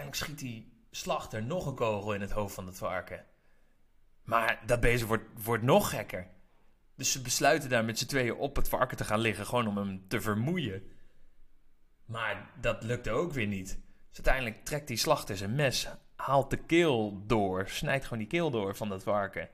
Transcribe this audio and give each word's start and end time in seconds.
uiteindelijk 0.00 0.14
schiet 0.14 0.38
die 0.38 0.72
slachter 0.90 1.42
nog 1.42 1.66
een 1.66 1.74
kogel 1.74 2.14
in 2.14 2.20
het 2.20 2.30
hoofd 2.30 2.54
van 2.54 2.66
het 2.66 2.78
varken. 2.78 3.24
Maar 4.24 4.62
dat 4.66 4.80
beest 4.80 5.04
wordt, 5.04 5.24
wordt 5.42 5.62
nog 5.62 5.90
gekker. 5.90 6.26
Dus 6.94 7.12
ze 7.12 7.22
besluiten 7.22 7.68
daar 7.68 7.84
met 7.84 7.98
z'n 7.98 8.06
tweeën 8.06 8.34
op 8.34 8.56
het 8.56 8.68
varken 8.68 8.96
te 8.96 9.04
gaan 9.04 9.18
liggen, 9.18 9.46
gewoon 9.46 9.66
om 9.66 9.76
hem 9.76 10.08
te 10.08 10.20
vermoeien. 10.20 10.82
Maar 12.04 12.50
dat 12.60 12.82
lukte 12.82 13.10
ook 13.10 13.32
weer 13.32 13.46
niet. 13.46 13.68
Dus 14.08 14.24
uiteindelijk 14.26 14.64
trekt 14.64 14.88
die 14.88 14.96
slachter 14.96 15.36
zijn 15.36 15.54
mes, 15.54 15.88
haalt 16.16 16.50
de 16.50 16.56
keel 16.56 17.26
door, 17.26 17.68
snijdt 17.68 18.04
gewoon 18.04 18.18
die 18.18 18.26
keel 18.26 18.50
door 18.50 18.76
van 18.76 18.88
dat 18.88 19.02
varken. 19.02 19.48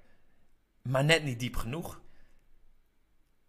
Maar 0.82 1.04
net 1.04 1.24
niet 1.24 1.40
diep 1.40 1.56
genoeg. 1.56 2.00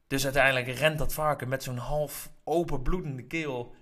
Dus 0.07 0.23
uiteindelijk 0.23 0.67
rent 0.67 0.97
dat 0.97 1.13
varken 1.13 1.49
met 1.49 1.63
zo'n 1.63 1.77
half 1.77 2.31
open 2.43 2.81
bloedende 2.81 3.23
keel 3.23 3.75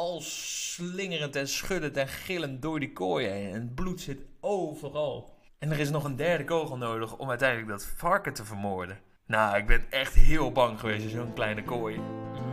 al 0.00 0.20
slingerend 0.20 1.36
en 1.36 1.48
schuddend 1.48 1.96
en 1.96 2.08
gillend 2.08 2.62
door 2.62 2.80
die 2.80 2.92
kooi 2.92 3.26
heen. 3.26 3.52
En 3.52 3.60
het 3.60 3.74
bloed 3.74 4.00
zit 4.00 4.20
overal. 4.40 5.34
En 5.58 5.70
er 5.70 5.78
is 5.78 5.90
nog 5.90 6.04
een 6.04 6.16
derde 6.16 6.44
kogel 6.44 6.76
nodig 6.76 7.16
om 7.16 7.28
uiteindelijk 7.28 7.68
dat 7.68 7.92
varken 7.96 8.32
te 8.32 8.44
vermoorden. 8.44 8.98
Nou, 9.26 9.56
ik 9.56 9.66
ben 9.66 9.84
echt 9.90 10.14
heel 10.14 10.52
bang 10.52 10.80
geweest 10.80 11.02
in 11.02 11.10
zo'n 11.10 11.34
kleine 11.34 11.64
kooi. 11.64 12.00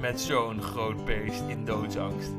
Met 0.02 0.22
zo'n 0.22 0.62
groot 0.62 1.06
beest 1.06 1.44
in 1.48 1.66
doodsangst. 1.66 2.32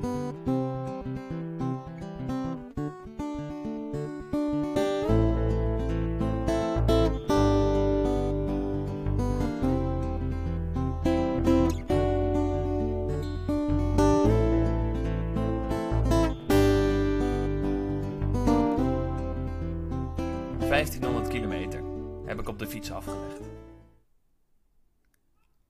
1500 20.69 21.29
kilometer 21.29 21.83
heb 22.27 22.39
ik 22.39 22.49
op 22.49 22.59
de 22.59 22.67
fiets 22.67 22.91
afgelegd. 22.91 23.41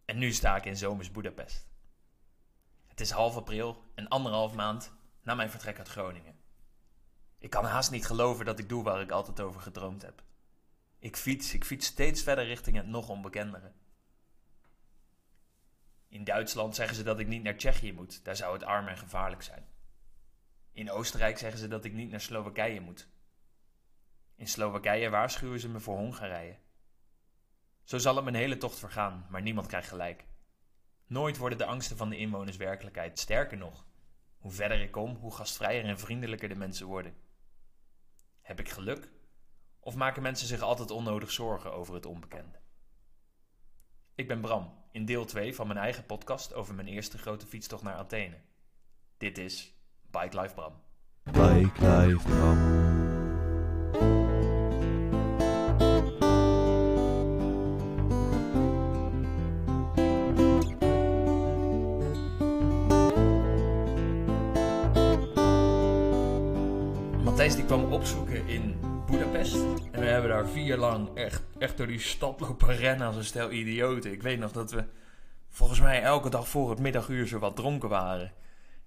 En 0.05 0.19
nu 0.19 0.33
sta 0.33 0.57
ik 0.57 0.65
in 0.65 0.77
zomers 0.77 1.11
Budapest. 1.11 1.69
Het 2.87 3.01
is 3.01 3.11
half 3.11 3.37
april 3.37 3.83
en 3.95 4.09
anderhalf 4.09 4.55
maand 4.55 4.93
na 5.23 5.35
mijn 5.35 5.51
vertrek 5.51 5.79
uit 5.79 5.89
Groningen. 5.89 6.39
Ik 7.39 7.51
kan 7.51 7.65
haast 7.65 7.91
niet 7.91 8.07
geloven 8.07 8.45
dat 8.45 8.59
ik 8.59 8.69
doe 8.69 8.83
waar 8.83 9.01
ik 9.01 9.11
altijd 9.11 9.41
over 9.41 9.61
gedroomd 9.61 10.03
heb. 10.03 10.23
Ik 10.99 11.17
fiets, 11.17 11.55
ik 11.55 11.65
fiets 11.65 11.87
steeds 11.87 12.23
verder 12.23 12.45
richting 12.45 12.77
het 12.77 12.87
nog 12.87 13.09
onbekendere. 13.09 13.73
In 16.09 16.25
Duitsland 16.25 16.75
zeggen 16.75 16.97
ze 16.97 17.03
dat 17.03 17.19
ik 17.19 17.27
niet 17.27 17.43
naar 17.43 17.57
Tsjechië 17.57 17.93
moet, 17.93 18.25
daar 18.25 18.37
zou 18.37 18.53
het 18.53 18.63
arm 18.63 18.87
en 18.87 18.99
gevaarlijk 18.99 19.43
zijn. 19.43 19.67
In 20.73 20.91
Oostenrijk 20.91 21.39
zeggen 21.39 21.59
ze 21.59 21.69
dat 21.69 21.85
ik 21.85 21.93
niet 21.93 22.11
naar 22.11 22.21
Slowakije 22.21 22.81
moet, 22.81 23.09
in 24.39 24.49
Slowakije 24.49 25.11
waarschuwen 25.11 25.61
ze 25.61 25.69
me 25.69 25.81
voor 25.81 25.97
Hongarije. 25.97 26.57
Zo 27.85 27.99
zal 27.99 28.15
het 28.15 28.25
mijn 28.25 28.37
hele 28.37 28.57
tocht 28.57 28.79
vergaan, 28.79 29.27
maar 29.31 29.43
niemand 29.43 29.67
krijgt 29.67 29.89
gelijk. 29.89 30.25
Nooit 31.07 31.37
worden 31.37 31.59
de 31.59 31.65
angsten 31.65 31.97
van 31.97 32.09
de 32.09 32.17
inwoners 32.17 32.57
werkelijkheid. 32.57 33.19
Sterker 33.19 33.57
nog, 33.57 33.87
hoe 34.39 34.53
verder 34.53 34.81
ik 34.81 34.91
kom, 34.91 35.17
hoe 35.17 35.35
gastvrijer 35.35 35.85
en 35.85 35.99
vriendelijker 35.99 36.49
de 36.49 36.55
mensen 36.55 36.87
worden. 36.87 37.15
Heb 38.41 38.61
ik 38.61 38.69
geluk? 38.69 39.09
Of 39.81 39.95
maken 39.95 40.23
mensen 40.23 40.47
zich 40.47 40.61
altijd 40.61 40.91
onnodig 40.91 41.31
zorgen 41.31 41.73
over 41.73 41.95
het 41.95 42.07
onbekende? 42.07 42.59
Ik 44.15 44.29
ben 44.29 44.41
Bram, 44.41 44.85
in 44.93 45.05
deel 45.05 45.25
2 45.25 45.55
van 45.55 45.67
mijn 45.67 45.79
eigen 45.79 46.07
podcast 46.07 46.55
over 46.55 46.75
mijn 46.75 46.89
eerste 46.89 47.19
grote 47.19 47.47
fietstocht 47.47 47.83
naar 47.83 47.95
Athene. 47.95 48.37
Dit 49.17 49.39
is 49.39 49.75
Bike 50.11 50.41
Life 50.41 50.55
Bram. 50.55 50.83
Bike 51.23 51.87
Life 51.87 52.29
Bram. 52.29 54.18
Kwam 67.69 67.93
opzoeken 67.93 68.47
in 68.47 68.81
Budapest. 69.07 69.55
En 69.91 70.01
we 70.01 70.07
hebben 70.07 70.31
daar 70.31 70.47
vier 70.47 70.77
lang 70.77 71.09
echt, 71.15 71.43
echt 71.59 71.77
door 71.77 71.87
die 71.87 72.01
stad 72.01 72.41
lopen 72.41 72.77
rennen 72.77 73.07
als 73.07 73.17
een 73.17 73.25
stel 73.25 73.51
idioten. 73.51 74.13
Ik 74.13 74.23
weet 74.23 74.39
nog 74.39 74.53
dat 74.53 74.73
we 74.73 74.85
volgens 75.49 75.81
mij 75.81 76.03
elke 76.03 76.31
dag 76.31 76.49
voor 76.49 76.71
het 76.71 76.79
middaguur 76.79 77.27
zo 77.27 77.39
wat 77.39 77.57
dronken 77.57 77.89
waren. 77.89 78.33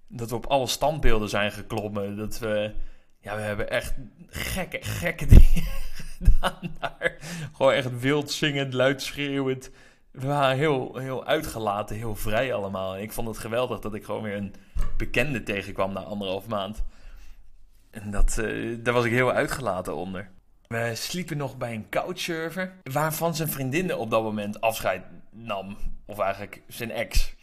Dat 0.08 0.30
we 0.30 0.36
op 0.36 0.46
alle 0.46 0.66
standbeelden 0.66 1.28
zijn 1.28 1.52
geklommen. 1.52 2.16
Dat 2.16 2.38
we, 2.38 2.74
ja, 3.20 3.36
we 3.36 3.42
hebben 3.42 3.70
echt 3.70 3.94
gekke, 4.26 4.78
gekke 4.80 5.26
dingen 5.36 5.64
gedaan 5.84 6.76
daar. 6.80 7.16
Gewoon 7.52 7.72
echt 7.72 8.00
wild 8.00 8.30
zingend, 8.30 8.72
luid 8.72 9.02
schreeuwend. 9.02 9.70
We 10.10 10.26
waren 10.26 10.56
heel, 10.56 10.96
heel 10.96 11.24
uitgelaten, 11.26 11.96
heel 11.96 12.16
vrij 12.16 12.54
allemaal. 12.54 12.98
Ik 12.98 13.12
vond 13.12 13.28
het 13.28 13.38
geweldig 13.38 13.80
dat 13.80 13.94
ik 13.94 14.04
gewoon 14.04 14.22
weer 14.22 14.36
een 14.36 14.54
bekende 14.96 15.42
tegenkwam 15.42 15.92
na 15.92 16.00
anderhalf 16.00 16.46
maand. 16.46 16.84
En 17.92 18.10
dat, 18.10 18.36
uh, 18.40 18.78
daar 18.82 18.94
was 18.94 19.04
ik 19.04 19.12
heel 19.12 19.32
uitgelaten 19.32 19.94
onder. 19.94 20.30
We 20.66 20.90
sliepen 20.94 21.36
nog 21.36 21.56
bij 21.56 21.74
een 21.74 21.88
couchsurfer, 21.88 22.72
waarvan 22.82 23.34
zijn 23.34 23.48
vriendin 23.48 23.94
op 23.94 24.10
dat 24.10 24.22
moment 24.22 24.60
afscheid 24.60 25.02
nam. 25.30 25.76
Of 26.06 26.18
eigenlijk 26.18 26.62
zijn 26.68 26.90
ex. 26.90 27.34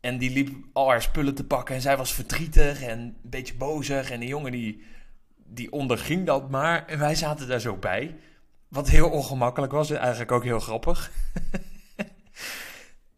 En 0.00 0.18
die 0.18 0.30
liep 0.30 0.54
al 0.72 0.88
haar 0.88 1.02
spullen 1.02 1.34
te 1.34 1.44
pakken 1.44 1.74
en 1.74 1.80
zij 1.80 1.96
was 1.96 2.12
verdrietig 2.12 2.82
en 2.82 2.98
een 2.98 3.16
beetje 3.22 3.54
bozig. 3.54 4.10
En 4.10 4.20
de 4.20 4.26
jongen 4.26 4.52
die, 4.52 4.82
die 5.36 5.72
onderging 5.72 6.26
dat 6.26 6.50
maar. 6.50 6.86
En 6.86 6.98
wij 6.98 7.14
zaten 7.14 7.48
daar 7.48 7.60
zo 7.60 7.76
bij. 7.76 8.16
Wat 8.68 8.88
heel 8.88 9.10
ongemakkelijk 9.10 9.72
was 9.72 9.90
en 9.90 9.98
eigenlijk 9.98 10.32
ook 10.32 10.44
heel 10.44 10.60
grappig. 10.60 11.10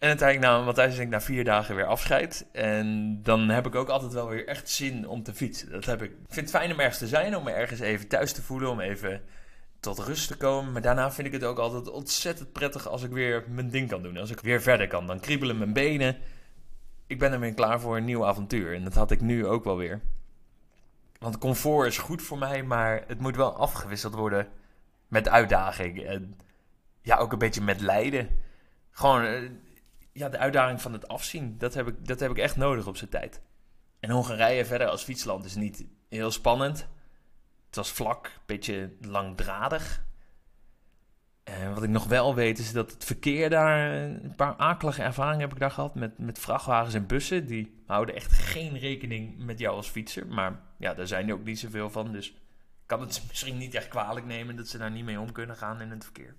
En 0.00 0.08
uiteindelijk 0.08 0.52
nam 0.52 0.64
Matthijs 0.64 0.96
en 0.96 1.02
ik 1.02 1.08
na 1.08 1.20
vier 1.20 1.44
dagen 1.44 1.74
weer 1.74 1.84
afscheid. 1.84 2.46
En 2.52 3.18
dan 3.22 3.48
heb 3.48 3.66
ik 3.66 3.74
ook 3.74 3.88
altijd 3.88 4.12
wel 4.12 4.28
weer 4.28 4.46
echt 4.46 4.68
zin 4.68 5.08
om 5.08 5.22
te 5.22 5.34
fietsen. 5.34 5.70
Dat 5.70 5.84
heb 5.84 6.02
ik. 6.02 6.10
Ik 6.10 6.16
vind 6.28 6.50
het 6.50 6.56
fijn 6.56 6.72
om 6.72 6.78
ergens 6.78 6.98
te 6.98 7.06
zijn, 7.06 7.36
om 7.36 7.44
me 7.44 7.50
ergens 7.50 7.80
even 7.80 8.08
thuis 8.08 8.32
te 8.32 8.42
voelen, 8.42 8.70
om 8.70 8.80
even 8.80 9.22
tot 9.80 9.98
rust 9.98 10.28
te 10.28 10.36
komen. 10.36 10.72
Maar 10.72 10.82
daarna 10.82 11.12
vind 11.12 11.26
ik 11.26 11.32
het 11.32 11.44
ook 11.44 11.58
altijd 11.58 11.90
ontzettend 11.90 12.52
prettig 12.52 12.88
als 12.88 13.02
ik 13.02 13.10
weer 13.10 13.44
mijn 13.48 13.70
ding 13.70 13.88
kan 13.88 14.02
doen. 14.02 14.16
Als 14.16 14.30
ik 14.30 14.40
weer 14.40 14.62
verder 14.62 14.88
kan. 14.88 15.06
Dan 15.06 15.20
kriebelen 15.20 15.58
mijn 15.58 15.72
benen. 15.72 16.16
Ik 17.06 17.18
ben 17.18 17.32
er 17.32 17.40
weer 17.40 17.54
klaar 17.54 17.80
voor 17.80 17.96
een 17.96 18.04
nieuw 18.04 18.26
avontuur. 18.26 18.74
En 18.74 18.84
dat 18.84 18.94
had 18.94 19.10
ik 19.10 19.20
nu 19.20 19.46
ook 19.46 19.64
wel 19.64 19.76
weer. 19.76 20.00
Want 21.18 21.38
comfort 21.38 21.86
is 21.86 21.98
goed 21.98 22.22
voor 22.22 22.38
mij, 22.38 22.62
maar 22.62 23.04
het 23.06 23.20
moet 23.20 23.36
wel 23.36 23.56
afgewisseld 23.56 24.14
worden 24.14 24.48
met 25.08 25.28
uitdaging. 25.28 26.02
En 26.02 26.38
ja, 27.02 27.16
ook 27.16 27.32
een 27.32 27.38
beetje 27.38 27.62
met 27.62 27.80
lijden. 27.80 28.28
Gewoon 28.90 29.24
eh, 29.24 29.50
ja, 30.20 30.28
de 30.28 30.38
uitdaging 30.38 30.80
van 30.80 30.92
het 30.92 31.08
afzien, 31.08 31.58
dat 31.58 31.74
heb, 31.74 31.88
ik, 31.88 32.06
dat 32.06 32.20
heb 32.20 32.30
ik 32.30 32.38
echt 32.38 32.56
nodig 32.56 32.86
op 32.86 32.96
zijn 32.96 33.10
tijd. 33.10 33.40
En 34.00 34.10
Hongarije 34.10 34.64
verder 34.64 34.88
als 34.88 35.02
fietsland 35.02 35.44
is 35.44 35.54
niet 35.54 35.84
heel 36.08 36.30
spannend. 36.30 36.88
Het 37.66 37.76
was 37.76 37.90
vlak, 37.90 38.26
een 38.26 38.42
beetje 38.46 38.92
langdradig. 39.00 40.02
En 41.44 41.74
wat 41.74 41.82
ik 41.82 41.90
nog 41.90 42.04
wel 42.04 42.34
weet 42.34 42.58
is 42.58 42.72
dat 42.72 42.90
het 42.90 43.04
verkeer 43.04 43.50
daar, 43.50 43.92
een 43.92 44.34
paar 44.36 44.56
akelige 44.56 45.02
ervaringen 45.02 45.40
heb 45.40 45.52
ik 45.52 45.58
daar 45.58 45.70
gehad 45.70 45.94
met, 45.94 46.18
met 46.18 46.38
vrachtwagens 46.38 46.94
en 46.94 47.06
bussen. 47.06 47.46
Die 47.46 47.82
houden 47.86 48.14
echt 48.14 48.32
geen 48.32 48.78
rekening 48.78 49.38
met 49.38 49.58
jou 49.58 49.76
als 49.76 49.88
fietser. 49.88 50.26
Maar 50.26 50.60
ja, 50.78 50.94
daar 50.94 51.06
zijn 51.06 51.28
er 51.28 51.34
ook 51.34 51.44
niet 51.44 51.58
zoveel 51.58 51.90
van. 51.90 52.12
Dus 52.12 52.34
kan 52.86 53.00
het 53.00 53.22
misschien 53.28 53.58
niet 53.58 53.74
echt 53.74 53.88
kwalijk 53.88 54.26
nemen 54.26 54.56
dat 54.56 54.68
ze 54.68 54.78
daar 54.78 54.90
niet 54.90 55.04
mee 55.04 55.20
om 55.20 55.32
kunnen 55.32 55.56
gaan 55.56 55.80
in 55.80 55.90
het 55.90 56.04
verkeer. 56.04 56.36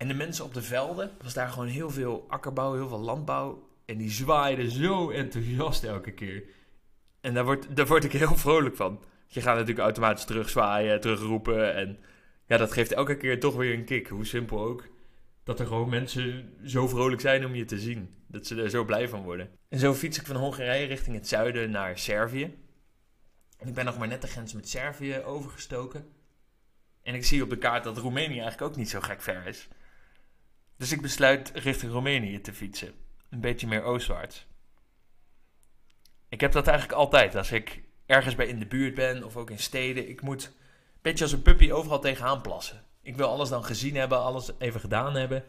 En 0.00 0.08
de 0.08 0.14
mensen 0.14 0.44
op 0.44 0.54
de 0.54 0.62
velden, 0.62 1.10
was 1.22 1.34
daar 1.34 1.48
gewoon 1.48 1.66
heel 1.66 1.90
veel 1.90 2.24
akkerbouw, 2.28 2.74
heel 2.74 2.88
veel 2.88 3.00
landbouw. 3.00 3.68
En 3.84 3.96
die 3.96 4.10
zwaaiden 4.10 4.70
zo 4.70 5.10
enthousiast 5.10 5.84
elke 5.84 6.12
keer. 6.12 6.42
En 7.20 7.34
daar 7.34 7.44
word, 7.44 7.76
daar 7.76 7.86
word 7.86 8.04
ik 8.04 8.12
heel 8.12 8.36
vrolijk 8.46 8.76
van. 8.76 9.02
Je 9.26 9.40
gaat 9.40 9.54
natuurlijk 9.54 9.78
automatisch 9.78 10.24
terugzwaaien, 10.24 11.00
terugroepen. 11.00 11.74
En 11.74 11.98
ja, 12.46 12.56
dat 12.56 12.72
geeft 12.72 12.92
elke 12.92 13.16
keer 13.16 13.40
toch 13.40 13.54
weer 13.54 13.74
een 13.74 13.84
kick. 13.84 14.08
Hoe 14.08 14.26
simpel 14.26 14.60
ook. 14.60 14.88
Dat 15.44 15.60
er 15.60 15.66
gewoon 15.66 15.88
mensen 15.88 16.54
zo 16.64 16.88
vrolijk 16.88 17.20
zijn 17.20 17.46
om 17.46 17.54
je 17.54 17.64
te 17.64 17.78
zien. 17.78 18.14
Dat 18.26 18.46
ze 18.46 18.62
er 18.62 18.70
zo 18.70 18.84
blij 18.84 19.08
van 19.08 19.22
worden. 19.22 19.50
En 19.68 19.78
zo 19.78 19.94
fiets 19.94 20.18
ik 20.18 20.26
van 20.26 20.36
Hongarije 20.36 20.86
richting 20.86 21.16
het 21.16 21.28
zuiden 21.28 21.70
naar 21.70 21.98
Servië. 21.98 22.58
En 23.56 23.68
ik 23.68 23.74
ben 23.74 23.84
nog 23.84 23.98
maar 23.98 24.08
net 24.08 24.22
de 24.22 24.28
grens 24.28 24.52
met 24.52 24.68
Servië 24.68 25.22
overgestoken. 25.22 26.06
En 27.02 27.14
ik 27.14 27.24
zie 27.24 27.42
op 27.42 27.50
de 27.50 27.58
kaart 27.58 27.84
dat 27.84 27.98
Roemenië 27.98 28.40
eigenlijk 28.40 28.62
ook 28.62 28.76
niet 28.76 28.90
zo 28.90 29.00
gek 29.00 29.22
ver 29.22 29.46
is. 29.46 29.68
Dus 30.80 30.92
ik 30.92 31.00
besluit 31.00 31.50
richting 31.54 31.92
Roemenië 31.92 32.40
te 32.40 32.52
fietsen. 32.52 32.92
Een 33.30 33.40
beetje 33.40 33.66
meer 33.66 33.82
oostwaarts. 33.82 34.46
Ik 36.28 36.40
heb 36.40 36.52
dat 36.52 36.66
eigenlijk 36.66 36.98
altijd. 36.98 37.36
Als 37.36 37.52
ik 37.52 37.82
ergens 38.06 38.34
bij 38.34 38.46
in 38.46 38.58
de 38.58 38.66
buurt 38.66 38.94
ben 38.94 39.24
of 39.24 39.36
ook 39.36 39.50
in 39.50 39.58
steden. 39.58 40.08
Ik 40.08 40.22
moet 40.22 40.44
een 40.44 40.98
beetje 41.02 41.24
als 41.24 41.32
een 41.32 41.42
puppy 41.42 41.70
overal 41.70 42.00
tegenaan 42.00 42.42
plassen. 42.42 42.84
Ik 43.02 43.16
wil 43.16 43.28
alles 43.28 43.48
dan 43.48 43.64
gezien 43.64 43.96
hebben, 43.96 44.20
alles 44.20 44.50
even 44.58 44.80
gedaan 44.80 45.14
hebben. 45.14 45.44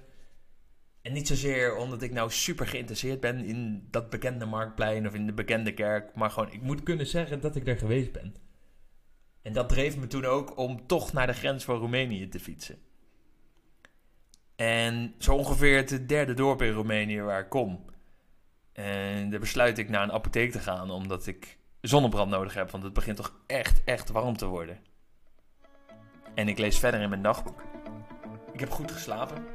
En 1.01 1.13
niet 1.13 1.27
zozeer 1.27 1.75
omdat 1.75 2.01
ik 2.01 2.11
nou 2.11 2.31
super 2.31 2.67
geïnteresseerd 2.67 3.19
ben 3.19 3.45
in 3.45 3.87
dat 3.91 4.09
bekende 4.09 4.45
marktplein 4.45 5.07
of 5.07 5.13
in 5.13 5.25
de 5.25 5.33
bekende 5.33 5.73
kerk. 5.73 6.15
Maar 6.15 6.31
gewoon, 6.31 6.51
ik 6.51 6.61
moet 6.61 6.83
kunnen 6.83 7.07
zeggen 7.07 7.41
dat 7.41 7.55
ik 7.55 7.67
er 7.67 7.77
geweest 7.77 8.11
ben. 8.11 8.35
En 9.41 9.53
dat 9.53 9.69
dreef 9.69 9.97
me 9.97 10.07
toen 10.07 10.25
ook 10.25 10.57
om 10.57 10.87
toch 10.87 11.13
naar 11.13 11.27
de 11.27 11.33
grens 11.33 11.63
van 11.63 11.77
Roemenië 11.77 12.29
te 12.29 12.39
fietsen. 12.39 12.89
En 14.61 15.13
zo 15.17 15.35
ongeveer 15.35 15.77
het 15.77 16.09
derde 16.09 16.33
dorp 16.33 16.61
in 16.61 16.71
Roemenië 16.71 17.21
waar 17.21 17.39
ik 17.39 17.49
kom. 17.49 17.85
En 18.73 19.29
daar 19.29 19.39
besluit 19.39 19.77
ik 19.77 19.89
naar 19.89 20.03
een 20.03 20.11
apotheek 20.11 20.51
te 20.51 20.59
gaan, 20.59 20.91
omdat 20.91 21.27
ik 21.27 21.57
zonnebrand 21.81 22.29
nodig 22.29 22.53
heb. 22.53 22.71
Want 22.71 22.83
het 22.83 22.93
begint 22.93 23.17
toch 23.17 23.35
echt, 23.47 23.83
echt 23.83 24.09
warm 24.09 24.37
te 24.37 24.45
worden. 24.45 24.79
En 26.35 26.47
ik 26.47 26.57
lees 26.57 26.79
verder 26.79 27.01
in 27.01 27.09
mijn 27.09 27.21
dagboek. 27.21 27.63
Ik 28.53 28.59
heb 28.59 28.69
goed 28.69 28.91
geslapen, 28.91 29.45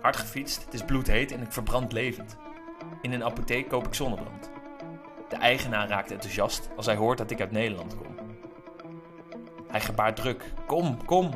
hard 0.00 0.16
gefietst, 0.16 0.64
het 0.64 0.74
is 0.74 0.84
bloedheet 0.84 1.32
en 1.32 1.42
ik 1.42 1.52
verbrand 1.52 1.92
levend. 1.92 2.36
In 3.02 3.12
een 3.12 3.24
apotheek 3.24 3.68
koop 3.68 3.86
ik 3.86 3.94
zonnebrand. 3.94 4.50
De 5.28 5.36
eigenaar 5.36 5.88
raakt 5.88 6.10
enthousiast 6.10 6.68
als 6.76 6.86
hij 6.86 6.96
hoort 6.96 7.18
dat 7.18 7.30
ik 7.30 7.40
uit 7.40 7.52
Nederland 7.52 7.96
kom. 7.96 8.14
Hij 9.68 9.80
gebaart 9.80 10.16
druk. 10.16 10.52
Kom, 10.66 11.04
kom. 11.04 11.30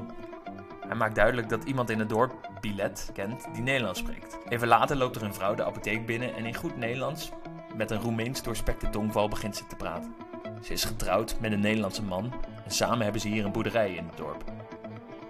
Hij 0.90 0.98
maakt 0.98 1.14
duidelijk 1.14 1.48
dat 1.48 1.64
iemand 1.64 1.90
in 1.90 1.98
het 1.98 2.08
dorp 2.08 2.50
Bilet 2.60 3.10
kent 3.12 3.48
die 3.52 3.62
Nederlands 3.62 3.98
spreekt. 3.98 4.38
Even 4.48 4.68
later 4.68 4.96
loopt 4.96 5.16
er 5.16 5.22
een 5.22 5.34
vrouw 5.34 5.54
de 5.54 5.64
apotheek 5.64 6.06
binnen 6.06 6.34
en 6.34 6.46
in 6.46 6.54
goed 6.54 6.76
Nederlands, 6.76 7.30
met 7.76 7.90
een 7.90 8.00
Roemeens 8.00 8.42
doorspekte 8.42 8.90
tongval, 8.90 9.28
begint 9.28 9.56
ze 9.56 9.66
te 9.66 9.76
praten. 9.76 10.14
Ze 10.62 10.72
is 10.72 10.84
getrouwd 10.84 11.40
met 11.40 11.52
een 11.52 11.60
Nederlandse 11.60 12.02
man 12.02 12.32
en 12.64 12.70
samen 12.70 13.02
hebben 13.02 13.20
ze 13.20 13.28
hier 13.28 13.44
een 13.44 13.52
boerderij 13.52 13.94
in 13.94 14.06
het 14.06 14.16
dorp. 14.16 14.44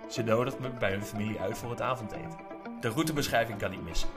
Ze 0.09 0.23
nodigt 0.23 0.59
me 0.59 0.71
bij 0.71 0.91
hun 0.91 1.05
familie 1.05 1.41
uit 1.41 1.59
voor 1.59 1.71
het 1.71 1.81
avondeten. 1.81 2.39
De 2.81 2.89
routebeschrijving 2.89 3.59
kan 3.59 3.71
niet 3.71 3.85
missen. 3.85 4.09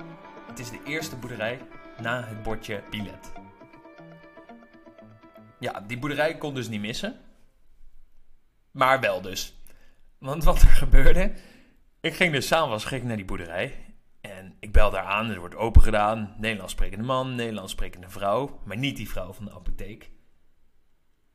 Het 0.48 0.60
is 0.60 0.69
de 0.69 0.80
eerste 0.86 1.16
boerderij 1.16 1.60
na 2.01 2.24
het 2.24 2.44
bordje 2.44 2.84
Bilet. 2.90 3.31
Ja, 5.60 5.84
die 5.88 6.00
boerderij 6.00 6.38
kon 6.38 6.54
dus 6.54 6.68
niet 6.68 6.81
missen. 6.81 7.19
Maar 8.72 9.00
wel 9.00 9.22
dus. 9.22 9.62
Want 10.24 10.44
wat 10.44 10.62
er 10.62 10.68
gebeurde, 10.68 11.34
ik 12.00 12.14
ging 12.14 12.34
dus 12.34 12.48
s'avonds 12.48 12.90
naar 12.90 13.16
die 13.16 13.25
boerderij. 13.25 13.96
En 14.22 14.56
ik 14.60 14.72
bel 14.72 14.92
daar 14.92 15.04
aan, 15.04 15.30
er 15.30 15.40
wordt 15.40 15.56
open 15.56 15.81
gedaan. 15.81 16.36
Nederlands 16.38 16.74
sprekende 16.74 17.06
man, 17.06 17.36
Nederlands 17.36 17.72
sprekende 17.72 18.10
vrouw. 18.10 18.60
Maar 18.66 18.78
niet 18.78 18.98
die 18.98 19.10
vrouw 19.10 19.34
van 19.34 19.46
de 19.46 19.52
apotheek. 19.52 20.12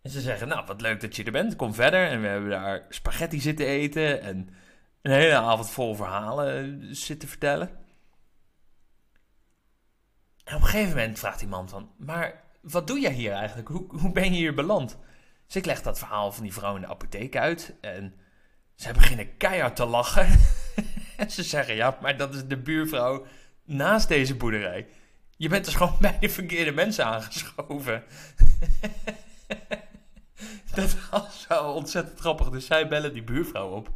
En 0.02 0.11
ze 0.11 0.20
zeggen, 0.20 0.49
nou, 0.49 0.67
wat 0.67 0.81
leuk 0.81 1.00
dat 1.00 1.17
je 1.17 1.25
er 1.25 1.32
bent. 1.32 1.56
Kom 1.56 1.75
verder. 1.75 2.08
En 2.08 2.20
we 2.20 2.26
hebben 2.26 2.50
daar 2.50 2.87
spaghetti 2.88 3.40
zitten 3.40 3.67
eten. 3.67 4.20
En 4.23 4.49
een 5.02 5.12
hele 5.12 5.37
avond 5.37 5.70
vol 5.70 5.94
verhalen 5.94 6.96
zitten 6.96 7.29
vertellen. 7.29 7.69
En 10.44 10.55
op 10.55 10.61
een 10.61 10.69
gegeven 10.69 10.96
moment 10.96 11.19
vraagt 11.19 11.38
die 11.38 11.49
man 11.49 11.69
van... 11.69 11.93
Maar 11.99 12.44
wat 12.61 12.87
doe 12.87 13.00
jij 13.00 13.12
hier 13.12 13.32
eigenlijk? 13.32 13.69
Hoe, 13.69 13.87
hoe 13.88 14.12
ben 14.12 14.25
je 14.25 14.38
hier 14.38 14.55
beland? 14.55 14.99
Dus 15.46 15.56
ik 15.56 15.67
leg 15.67 15.82
dat 15.82 15.99
verhaal 15.99 16.32
van 16.32 16.43
die 16.43 16.52
vrouw 16.52 16.75
in 16.75 16.81
de 16.81 16.87
apotheek 16.87 17.37
uit. 17.37 17.75
En 17.81 18.14
ze 18.78 18.92
beginnen 18.92 19.36
keihard 19.36 19.76
te 19.76 19.84
lachen. 19.84 20.26
en 21.16 21.30
ze 21.36 21.42
zeggen, 21.42 21.75
ja, 21.75 21.98
maar 22.00 22.16
dat 22.16 22.34
is 22.34 22.46
de 22.46 22.56
buurvrouw 22.56 23.26
naast 23.64 24.08
deze 24.08 24.34
boerderij. 24.34 24.86
Je 25.36 25.48
bent 25.48 25.64
dus 25.64 25.75
gewoon 25.75 25.96
bij 26.00 26.19
de 26.20 26.28
verkeerde 26.28 26.72
mensen 26.72 27.04
aangeschoven. 27.04 28.04
dat 30.75 30.96
was 31.10 31.46
zo 31.48 31.70
ontzettend 31.70 32.20
grappig. 32.20 32.50
Dus 32.50 32.66
zij 32.66 32.88
bellen 32.88 33.12
die 33.12 33.22
buurvrouw 33.22 33.69
op. 33.69 33.90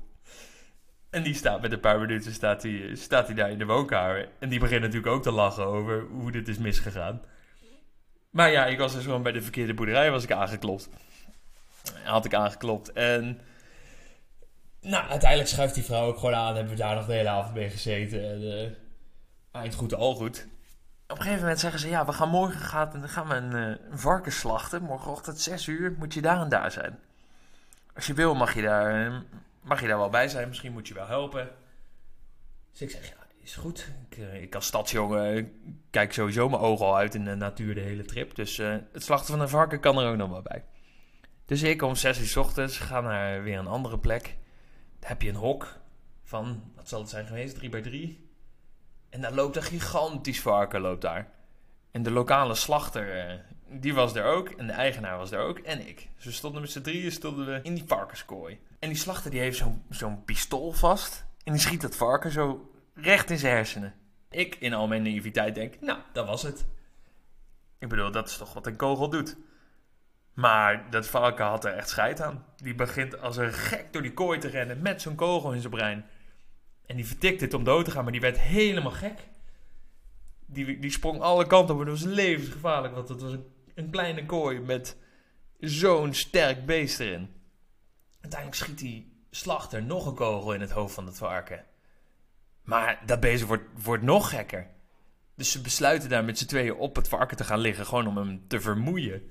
En 1.11 1.23
die 1.23 1.35
staat 1.35 1.61
met 1.61 1.73
een 1.73 1.81
paar 1.81 2.01
minuten 2.01 2.33
staat 2.33 2.61
die, 2.61 2.97
staat 2.97 3.27
die 3.27 3.37
daar 3.37 3.51
in 3.51 3.59
de 3.59 3.67
woonkamer. 3.67 4.29
En 4.39 4.49
die 4.49 4.59
begint 4.59 4.81
natuurlijk 4.81 5.13
ook 5.13 5.23
te 5.23 5.31
lachen 5.31 5.65
over 5.65 6.07
hoe 6.11 6.33
dit 6.33 6.49
is 6.49 6.59
misgegaan. 6.59 7.23
Maar 8.31 8.51
ja, 8.51 8.67
ik 8.67 8.79
was 8.79 8.93
dus 8.93 9.05
gewoon 9.05 9.23
bij 9.23 9.33
de 9.33 9.43
verkeerde 9.43 9.75
boerderij 9.75 10.11
was 10.11 10.25
ik 10.25 10.33
aangeklopt. 10.33 10.89
Had 12.05 12.25
ik 12.25 12.35
aangeklopt. 12.35 12.93
En 12.93 13.41
nou, 14.83 15.09
uiteindelijk 15.09 15.51
schuift 15.51 15.75
die 15.75 15.85
vrouw 15.85 16.07
ook 16.07 16.19
gewoon 16.19 16.35
aan. 16.35 16.55
Hebben 16.55 16.73
we 16.73 16.79
daar 16.79 16.95
nog 16.95 17.07
de 17.07 17.13
hele 17.13 17.29
avond 17.29 17.55
mee 17.55 17.71
gezeten. 17.71 18.31
En, 18.31 18.43
uh, 18.43 18.71
eind 19.63 19.75
goed, 19.75 19.95
al 19.95 20.15
goed. 20.15 20.47
Op 21.07 21.17
een 21.19 21.23
gegeven 21.23 21.41
moment 21.41 21.61
zeggen 21.61 21.81
ze: 21.81 21.89
Ja, 21.89 22.07
we 22.07 22.13
gaan 22.13 22.29
morgen 22.29 22.61
gaan, 22.61 23.09
gaan 23.09 23.29
we 23.29 23.35
een, 23.35 23.81
uh, 23.91 23.99
varken 23.99 24.33
slachten. 24.33 24.83
Morgenochtend 24.83 25.41
6 25.41 25.67
uur 25.67 25.95
moet 25.99 26.15
je 26.15 26.21
daar 26.21 26.41
en 26.41 26.49
daar 26.49 26.71
zijn. 26.71 26.99
Als 27.95 28.07
je 28.07 28.15
wil, 28.15 28.35
mag 28.35 28.55
je 28.55 28.63
daar, 28.63 29.07
eh, 29.07 29.19
mag 29.63 29.81
je 29.81 29.87
daar 29.87 29.99
wel 29.99 30.09
bij 30.09 30.29
zijn. 30.29 30.49
Misschien 30.49 30.73
moet 30.73 30.89
je 30.89 30.95
wel 30.95 31.07
helpen. 31.07 31.51
Dus 32.71 32.81
ik 32.81 32.91
zeg: 32.91 33.09
Ja, 33.09 33.27
is 33.43 33.57
goed. 33.57 33.89
Ik, 34.09 34.17
ik 34.43 34.55
als 34.55 34.67
stadsjongen 34.67 35.53
kijk 35.91 36.13
sowieso 36.13 36.49
mijn 36.49 36.63
ogen 36.63 36.87
al 36.87 36.97
uit 36.97 37.15
in 37.15 37.25
de 37.25 37.35
natuur 37.35 37.75
de 37.75 37.81
hele 37.81 38.05
trip. 38.05 38.35
Dus 38.35 38.57
het 38.57 39.05
slachten 39.05 39.27
van 39.27 39.41
een 39.41 39.49
varken 39.49 39.81
kan 39.81 39.99
er 39.99 40.11
ook 40.11 40.17
nog 40.17 40.31
wel 40.31 40.43
bij. 40.43 40.65
Dus 41.47 41.63
ik 41.63 41.83
om 41.83 41.95
6 41.95 42.21
uur 42.21 42.27
s 42.27 42.37
ochtends 42.37 42.79
ga 42.79 43.01
naar 43.01 43.43
weer 43.43 43.59
een 43.59 43.67
andere 43.67 43.99
plek 43.99 44.37
heb 45.05 45.23
je 45.23 45.29
een 45.29 45.35
hok 45.35 45.81
van, 46.25 46.73
wat 46.75 46.89
zal 46.89 47.01
het 47.01 47.11
zijn 47.11 47.27
geweest, 47.27 47.55
3 47.55 47.69
bij 47.69 47.83
3. 47.83 48.31
En 49.09 49.21
daar 49.21 49.33
loopt 49.33 49.57
een 49.57 49.63
gigantisch 49.63 50.41
varken 50.41 50.81
loopt 50.81 51.03
daar. 51.03 51.31
En 51.91 52.03
de 52.03 52.11
lokale 52.11 52.55
slachter, 52.55 53.19
eh, 53.19 53.39
die 53.69 53.95
was 53.95 54.15
er 54.15 54.25
ook. 54.25 54.49
En 54.49 54.67
de 54.67 54.73
eigenaar 54.73 55.19
was 55.19 55.31
er 55.31 55.39
ook. 55.39 55.59
En 55.59 55.89
ik. 55.89 56.09
Dus 56.17 56.25
we 56.25 56.31
stonden 56.33 56.61
met 56.61 56.71
z'n 56.71 56.81
drieën 56.81 57.13
stonden 57.13 57.47
we 57.47 57.61
in 57.63 57.75
die 57.75 57.85
varkenskooi. 57.87 58.59
En 58.79 58.89
die 58.89 58.99
slachter 58.99 59.31
die 59.31 59.41
heeft 59.41 59.59
zo'n 59.59 59.83
zo'n 59.91 60.25
pistool 60.25 60.73
vast. 60.73 61.25
En 61.45 61.53
die 61.53 61.61
schiet 61.61 61.81
dat 61.81 61.97
varken 61.97 62.31
zo 62.31 62.71
recht 62.95 63.31
in 63.31 63.39
zijn 63.39 63.55
hersenen. 63.55 63.95
Ik 64.31 64.55
in 64.55 64.75
al 64.75 64.89
mijn 64.89 65.03
naïviteit 65.03 65.55
denk, 65.55 65.81
nou, 65.81 65.99
dat 66.13 66.27
was 66.27 66.43
het. 66.43 66.67
Ik 67.79 67.89
bedoel, 67.89 68.11
dat 68.11 68.29
is 68.29 68.37
toch 68.37 68.55
wat 68.55 68.67
een 68.67 68.77
kogel 68.77 69.09
doet. 69.09 69.37
Maar 70.33 70.91
dat 70.91 71.07
varken 71.07 71.45
had 71.45 71.65
er 71.65 71.75
echt 71.75 71.89
scheid 71.89 72.21
aan. 72.21 72.45
Die 72.57 72.75
begint 72.75 73.21
als 73.21 73.37
een 73.37 73.53
gek 73.53 73.93
door 73.93 74.03
die 74.03 74.13
kooi 74.13 74.39
te 74.39 74.49
rennen 74.49 74.83
met 74.83 75.03
zo'n 75.03 75.15
kogel 75.15 75.53
in 75.53 75.61
zijn 75.61 75.73
brein. 75.73 76.07
En 76.87 76.97
die 76.97 77.07
vertikt 77.07 77.41
het 77.41 77.55
om 77.55 77.65
dood 77.65 77.85
te 77.85 77.91
gaan, 77.91 78.03
maar 78.03 78.13
die 78.13 78.21
werd 78.21 78.39
helemaal 78.39 78.93
gek. 78.93 79.19
Die, 80.47 80.79
die 80.79 80.91
sprong 80.91 81.21
alle 81.21 81.47
kanten 81.47 81.71
op, 81.71 81.77
maar 81.77 81.91
dat 81.91 82.01
was 82.01 82.15
levensgevaarlijk, 82.15 82.95
want 82.95 83.09
het 83.09 83.21
was 83.21 83.33
een, 83.33 83.47
een 83.75 83.91
kleine 83.91 84.27
kooi 84.27 84.61
met 84.61 84.97
zo'n 85.61 86.15
sterk 86.15 86.67
beest 86.67 87.01
erin. 87.01 87.35
Uiteindelijk 88.21 88.63
schiet 88.63 88.79
die 88.79 89.13
slachter 89.31 89.83
nog 89.83 90.07
een 90.07 90.15
kogel 90.15 90.55
in 90.55 90.61
het 90.61 90.71
hoofd 90.71 90.95
van 90.95 91.07
het 91.07 91.19
varken. 91.19 91.65
Maar 92.63 93.03
dat 93.07 93.21
beest 93.21 93.45
wordt, 93.45 93.65
wordt 93.83 94.03
nog 94.03 94.31
gekker. 94.31 94.67
Dus 95.35 95.51
ze 95.51 95.61
besluiten 95.61 96.09
daar 96.09 96.25
met 96.25 96.39
z'n 96.39 96.47
tweeën 96.47 96.75
op 96.75 96.97
het 96.97 97.09
varken 97.09 97.37
te 97.37 97.45
gaan 97.45 97.59
liggen, 97.59 97.87
gewoon 97.87 98.07
om 98.07 98.17
hem 98.17 98.49
te 98.49 98.61
vermoeien. 98.61 99.31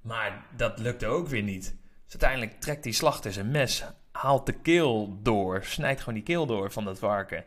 Maar 0.00 0.46
dat 0.56 0.78
lukte 0.78 1.06
ook 1.06 1.28
weer 1.28 1.42
niet. 1.42 1.76
Dus 2.04 2.20
uiteindelijk 2.20 2.60
trekt 2.60 2.82
die 2.82 2.92
slachter 2.92 3.32
zijn 3.32 3.50
mes, 3.50 3.84
haalt 4.12 4.46
de 4.46 4.52
keel 4.52 5.18
door, 5.22 5.64
snijdt 5.64 6.00
gewoon 6.00 6.14
die 6.14 6.22
keel 6.22 6.46
door 6.46 6.72
van 6.72 6.84
dat 6.84 6.98
varken. 6.98 7.44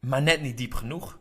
Maar 0.00 0.22
net 0.22 0.40
niet 0.40 0.58
diep 0.58 0.74
genoeg. 0.74 1.18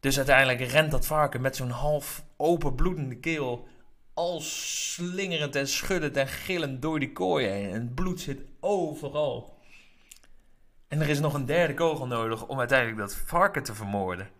Dus 0.00 0.16
uiteindelijk 0.16 0.60
rent 0.60 0.90
dat 0.90 1.06
varken 1.06 1.40
met 1.40 1.56
zo'n 1.56 1.70
half 1.70 2.24
open 2.36 2.74
bloedende 2.74 3.16
keel 3.16 3.68
al 4.14 4.40
slingerend 4.40 5.56
en 5.56 5.68
schuddend 5.68 6.16
en 6.16 6.28
gillend 6.28 6.82
door 6.82 7.00
die 7.00 7.12
kooi 7.12 7.46
heen. 7.46 7.70
En 7.70 7.80
het 7.80 7.94
bloed 7.94 8.20
zit 8.20 8.40
overal. 8.60 9.60
En 10.88 11.00
er 11.00 11.08
is 11.08 11.20
nog 11.20 11.34
een 11.34 11.46
derde 11.46 11.74
kogel 11.74 12.06
nodig 12.06 12.46
om 12.46 12.58
uiteindelijk 12.58 12.98
dat 12.98 13.16
varken 13.16 13.62
te 13.62 13.74
vermoorden. 13.74 14.30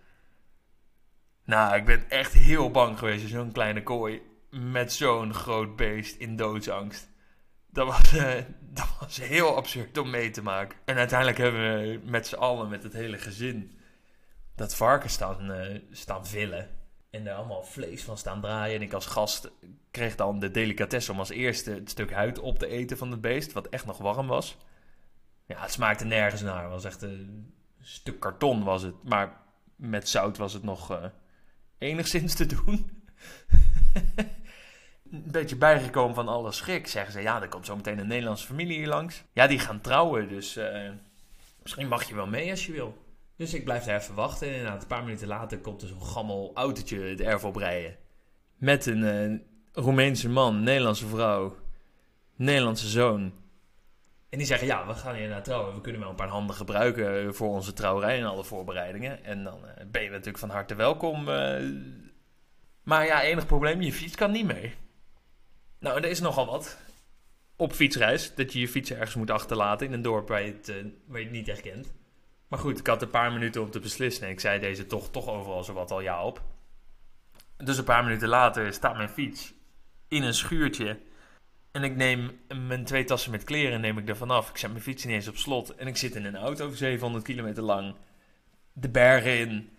Nou, 1.45 1.77
ik 1.77 1.85
ben 1.85 2.11
echt 2.11 2.33
heel 2.33 2.71
bang 2.71 2.99
geweest 2.99 3.23
in 3.23 3.29
zo'n 3.29 3.53
kleine 3.53 3.83
kooi 3.83 4.23
met 4.53 4.93
zo'n 4.93 5.35
groot 5.35 5.77
beest 5.77 6.17
in 6.17 6.37
doodsangst. 6.37 7.09
Dat 7.67 7.87
was, 7.87 8.13
uh, 8.13 8.35
dat 8.79 8.89
was 9.01 9.17
heel 9.17 9.57
absurd 9.57 9.99
om 9.99 10.11
mee 10.11 10.31
te 10.31 10.43
maken. 10.43 10.79
En 10.85 10.97
uiteindelijk 10.97 11.39
hebben 11.39 11.81
we 11.81 12.01
met 12.05 12.27
z'n 12.27 12.35
allen, 12.35 12.69
met 12.69 12.83
het 12.83 12.93
hele 12.93 13.19
gezin, 13.19 13.79
dat 14.55 14.75
varken 14.75 15.11
staan, 15.11 15.51
uh, 15.51 15.79
staan 15.91 16.27
villen. 16.27 16.69
En 17.11 17.27
er 17.27 17.35
allemaal 17.35 17.63
vlees 17.63 18.03
van 18.03 18.19
staan 18.19 18.41
draaien. 18.41 18.77
En 18.77 18.83
ik 18.83 18.93
als 18.93 19.07
gast 19.07 19.51
kreeg 19.91 20.17
dan 20.17 20.39
de 20.39 20.51
delicatesse 20.51 21.13
om 21.13 21.19
als 21.19 21.31
eerste 21.31 21.71
het 21.71 21.91
stuk 21.91 22.13
huid 22.13 22.39
op 22.39 22.59
te 22.59 22.67
eten 22.67 22.97
van 22.97 23.11
het 23.11 23.21
beest, 23.21 23.53
wat 23.53 23.69
echt 23.69 23.87
nog 23.87 23.99
warm 23.99 24.27
was. 24.27 24.57
Ja, 25.47 25.61
het 25.61 25.73
smaakte 25.73 26.05
nergens 26.05 26.43
naar. 26.43 26.63
Het 26.63 26.71
was 26.71 26.85
echt 26.85 27.03
een 27.03 27.55
stuk 27.81 28.21
karton 28.21 28.65
was 28.65 28.83
het. 28.83 28.95
Maar 29.03 29.41
met 29.77 30.09
zout 30.09 30.37
was 30.37 30.53
het 30.53 30.63
nog 30.63 30.91
uh, 30.91 31.05
enigszins 31.79 32.35
te 32.35 32.47
doen. 32.47 32.91
een 35.13 35.31
beetje 35.31 35.57
bijgekomen 35.57 36.15
van 36.15 36.29
alle 36.29 36.53
schrik. 36.53 36.87
Zeggen 36.87 37.13
ze, 37.13 37.21
ja, 37.21 37.43
er 37.43 37.49
komt 37.49 37.67
zo 37.67 37.77
meteen 37.77 37.99
een 37.99 38.07
Nederlandse 38.07 38.47
familie 38.47 38.79
hier 38.79 38.89
langs. 38.89 39.25
Ja, 39.33 39.47
die 39.47 39.59
gaan 39.59 39.81
trouwen, 39.81 40.29
dus 40.29 40.57
uh, 40.57 40.91
misschien 41.63 41.89
mag 41.89 42.09
je 42.09 42.15
wel 42.15 42.27
mee 42.27 42.51
als 42.51 42.67
je 42.67 42.73
wil. 42.73 43.05
Dus 43.37 43.55
ik 43.55 43.65
blijf 43.65 43.85
daar 43.85 44.01
even 44.01 44.15
wachten. 44.15 44.55
En 44.55 44.67
een 44.67 44.87
paar 44.87 45.05
minuten 45.05 45.29
later 45.29 45.59
komt 45.59 45.83
er 45.83 45.89
zo'n 45.89 46.03
gammel 46.03 46.51
autootje 46.55 47.01
het 47.01 47.21
erf 47.21 47.45
oprijden. 47.45 47.97
Met 48.57 48.87
een 48.87 49.03
uh, 49.03 49.39
Roemeense 49.73 50.29
man, 50.29 50.63
Nederlandse 50.63 51.07
vrouw, 51.07 51.57
Nederlandse 52.37 52.89
zoon. 52.89 53.33
En 54.29 54.39
die 54.39 54.47
zeggen, 54.47 54.67
ja, 54.67 54.87
we 54.87 54.95
gaan 54.95 55.15
hier 55.15 55.29
naar 55.29 55.43
trouwen. 55.43 55.75
We 55.75 55.81
kunnen 55.81 56.01
wel 56.01 56.11
een 56.11 56.17
paar 56.17 56.29
handen 56.29 56.57
gebruiken 56.57 57.35
voor 57.35 57.49
onze 57.49 57.73
trouwerij 57.73 58.19
en 58.19 58.27
alle 58.27 58.45
voorbereidingen. 58.45 59.25
En 59.25 59.45
dan 59.45 59.59
uh, 59.65 59.71
ben 59.91 60.03
je 60.03 60.11
natuurlijk 60.11 60.39
van 60.39 60.51
harte 60.51 60.75
welkom. 60.75 61.25
Maar 62.83 63.07
ja, 63.07 63.23
enig 63.23 63.47
probleem, 63.47 63.81
je 63.81 63.93
fiets 63.93 64.17
kan 64.17 64.31
niet 64.31 64.47
mee. 64.47 64.75
Nou, 65.83 65.97
er 65.97 66.11
is 66.11 66.21
nogal 66.21 66.47
wat. 66.47 66.79
op 67.57 67.73
fietsreis. 67.73 68.35
Dat 68.35 68.53
je 68.53 68.61
je 68.61 68.69
fiets 68.69 68.91
ergens 68.91 69.15
moet 69.15 69.31
achterlaten 69.31 69.87
in 69.87 69.93
een 69.93 70.03
dorp 70.03 70.29
waar 70.29 70.43
je 70.43 70.53
het, 70.53 70.69
eh, 70.69 70.77
waar 71.07 71.27
niet 71.27 71.49
echt 71.49 71.61
kent. 71.61 71.93
Maar 72.49 72.59
goed, 72.59 72.79
ik 72.79 72.87
had 72.87 73.03
een 73.03 73.11
paar 73.11 73.33
minuten 73.33 73.63
om 73.63 73.71
te 73.71 73.81
beslissen. 73.81 74.27
En 74.27 74.33
ik 74.33 74.41
zei 74.41 74.61
deze 74.61 74.87
toch, 74.87 75.11
toch 75.11 75.29
overal 75.29 75.65
zowat 75.65 75.91
al 75.91 76.01
ja 76.01 76.25
op. 76.25 76.43
Dus 77.57 77.79
een 77.79 77.85
paar 77.85 78.05
minuten 78.05 78.29
later 78.29 78.73
staat 78.73 78.97
mijn 78.97 79.09
fiets 79.09 79.53
in 80.09 80.23
een 80.23 80.35
schuurtje. 80.35 80.99
En 81.71 81.83
ik 81.83 81.97
neem 81.97 82.41
mijn 82.67 82.85
twee 82.85 83.05
tassen 83.05 83.31
met 83.31 83.45
kleren 83.45 83.81
neem 83.81 83.99
ik 83.99 84.09
ervan 84.09 84.31
af. 84.31 84.51
Ik 84.51 84.57
zet 84.57 84.71
mijn 84.71 84.83
fiets 84.83 85.05
ineens 85.05 85.29
op 85.29 85.37
slot. 85.37 85.75
En 85.75 85.87
ik 85.87 85.97
zit 85.97 86.15
in 86.15 86.25
een 86.25 86.37
auto 86.37 86.73
700 86.73 87.25
kilometer 87.25 87.63
lang. 87.63 87.95
De 88.73 88.89
bergen 88.89 89.39
in. 89.39 89.71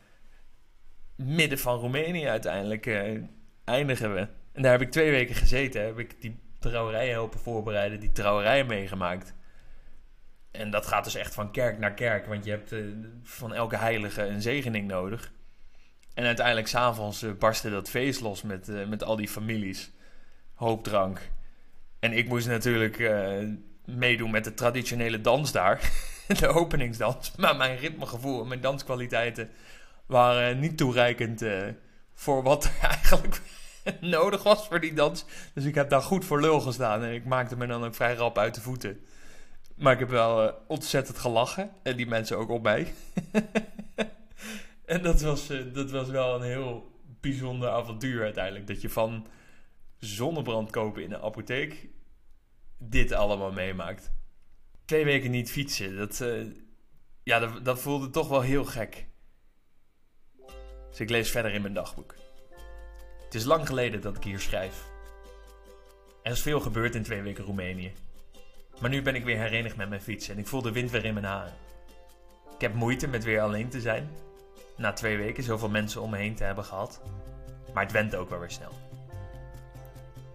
Midden 1.15 1.59
van 1.59 1.79
Roemenië 1.79 2.27
uiteindelijk 2.27 2.85
eh, 2.85 3.21
eindigen 3.63 4.13
we. 4.13 4.27
En 4.53 4.61
daar 4.61 4.71
heb 4.71 4.81
ik 4.81 4.91
twee 4.91 5.11
weken 5.11 5.35
gezeten. 5.35 5.85
Heb 5.85 5.99
ik 5.99 6.21
die 6.21 6.39
trouwerij 6.59 7.09
helpen 7.09 7.39
voorbereiden. 7.39 7.99
Die 7.99 8.11
trouwerijen 8.11 8.67
meegemaakt. 8.67 9.33
En 10.51 10.69
dat 10.69 10.85
gaat 10.85 11.03
dus 11.03 11.15
echt 11.15 11.33
van 11.33 11.51
kerk 11.51 11.79
naar 11.79 11.93
kerk. 11.93 12.25
Want 12.25 12.45
je 12.45 12.51
hebt 12.51 12.71
eh, 12.71 12.79
van 13.23 13.53
elke 13.53 13.77
heilige 13.77 14.23
een 14.23 14.41
zegening 14.41 14.87
nodig. 14.87 15.31
En 16.13 16.25
uiteindelijk 16.25 16.67
s'avonds 16.67 17.23
uh, 17.23 17.31
barstte 17.33 17.69
dat 17.69 17.89
feest 17.89 18.21
los 18.21 18.41
met, 18.41 18.69
eh, 18.69 18.87
met 18.87 19.03
al 19.03 19.15
die 19.15 19.27
families. 19.27 19.91
Hoop 20.53 20.83
drank. 20.83 21.21
En 21.99 22.13
ik 22.13 22.27
moest 22.27 22.47
natuurlijk 22.47 23.11
meedoen 23.85 24.31
met 24.31 24.43
de 24.43 24.53
traditionele 24.53 25.21
dans 25.21 25.51
daar. 25.51 25.91
de 26.39 26.47
openingsdans. 26.47 27.35
Maar 27.35 27.55
mijn 27.55 27.77
ritmegevoel 27.77 28.41
en 28.41 28.47
mijn 28.47 28.61
danskwaliteiten 28.61 29.49
waren 30.05 30.59
niet 30.59 30.77
toereikend 30.77 31.43
voor 32.13 32.43
wat 32.43 32.63
er 32.63 32.71
eigenlijk 32.89 33.41
nodig 34.01 34.43
was 34.43 34.67
voor 34.67 34.79
die 34.79 34.93
dans. 34.93 35.25
Dus 35.53 35.65
ik 35.65 35.75
heb 35.75 35.89
daar 35.89 36.01
goed 36.01 36.25
voor 36.25 36.41
lul 36.41 36.59
gestaan. 36.59 37.03
En 37.03 37.13
ik 37.13 37.25
maakte 37.25 37.57
me 37.57 37.67
dan 37.67 37.83
ook 37.83 37.95
vrij 37.95 38.15
rap 38.15 38.37
uit 38.37 38.55
de 38.55 38.61
voeten. 38.61 38.99
Maar 39.75 39.93
ik 39.93 39.99
heb 39.99 40.09
wel 40.09 40.47
eh, 40.47 40.53
ontzettend 40.67 41.17
gelachen. 41.17 41.71
En 41.83 41.97
die 41.97 42.07
mensen 42.07 42.37
ook 42.37 42.49
op 42.49 42.63
mij. 42.63 42.93
en 44.85 45.01
dat 45.01 45.21
was, 45.21 45.49
eh, 45.49 45.59
dat 45.73 45.91
was 45.91 46.09
wel 46.09 46.35
een 46.35 46.47
heel 46.47 46.91
bijzonder 47.21 47.69
avontuur 47.69 48.23
uiteindelijk. 48.23 48.67
Dat 48.67 48.81
je 48.81 48.89
van 48.89 49.27
zonnebrand 49.97 50.71
kopen 50.71 51.03
in 51.03 51.11
een 51.11 51.21
apotheek 51.21 51.89
dit 52.89 53.11
allemaal 53.11 53.51
meemaakt. 53.51 54.11
Twee 54.85 55.05
weken 55.05 55.31
niet 55.31 55.51
fietsen, 55.51 55.97
dat, 55.97 56.21
eh, 56.21 56.45
ja, 57.23 57.39
dat, 57.39 57.65
dat 57.65 57.79
voelde 57.79 58.09
toch 58.09 58.27
wel 58.27 58.41
heel 58.41 58.65
gek. 58.65 59.07
Dus 60.89 60.99
ik 60.99 61.09
lees 61.09 61.31
verder 61.31 61.53
in 61.53 61.61
mijn 61.61 61.73
dagboek. 61.73 62.15
Het 63.33 63.41
is 63.41 63.47
lang 63.47 63.67
geleden 63.67 64.01
dat 64.01 64.17
ik 64.17 64.23
hier 64.23 64.39
schrijf. 64.39 64.83
Er 66.23 66.31
is 66.31 66.41
veel 66.41 66.59
gebeurd 66.59 66.95
in 66.95 67.03
twee 67.03 67.21
weken 67.21 67.43
Roemenië. 67.43 67.93
Maar 68.79 68.89
nu 68.89 69.01
ben 69.01 69.15
ik 69.15 69.23
weer 69.23 69.37
herenigd 69.37 69.75
met 69.75 69.89
mijn 69.89 70.01
fiets 70.01 70.29
en 70.29 70.37
ik 70.37 70.47
voel 70.47 70.61
de 70.61 70.71
wind 70.71 70.91
weer 70.91 71.05
in 71.05 71.13
mijn 71.13 71.25
haren. 71.25 71.53
Ik 72.55 72.61
heb 72.61 72.73
moeite 72.73 73.07
met 73.07 73.23
weer 73.23 73.41
alleen 73.41 73.69
te 73.69 73.81
zijn. 73.81 74.09
Na 74.77 74.93
twee 74.93 75.17
weken 75.17 75.43
zoveel 75.43 75.69
mensen 75.69 76.01
om 76.01 76.09
me 76.09 76.17
heen 76.17 76.35
te 76.35 76.43
hebben 76.43 76.63
gehad. 76.63 77.01
Maar 77.73 77.83
het 77.83 77.91
went 77.91 78.15
ook 78.15 78.29
wel 78.29 78.39
weer 78.39 78.51
snel. 78.51 78.71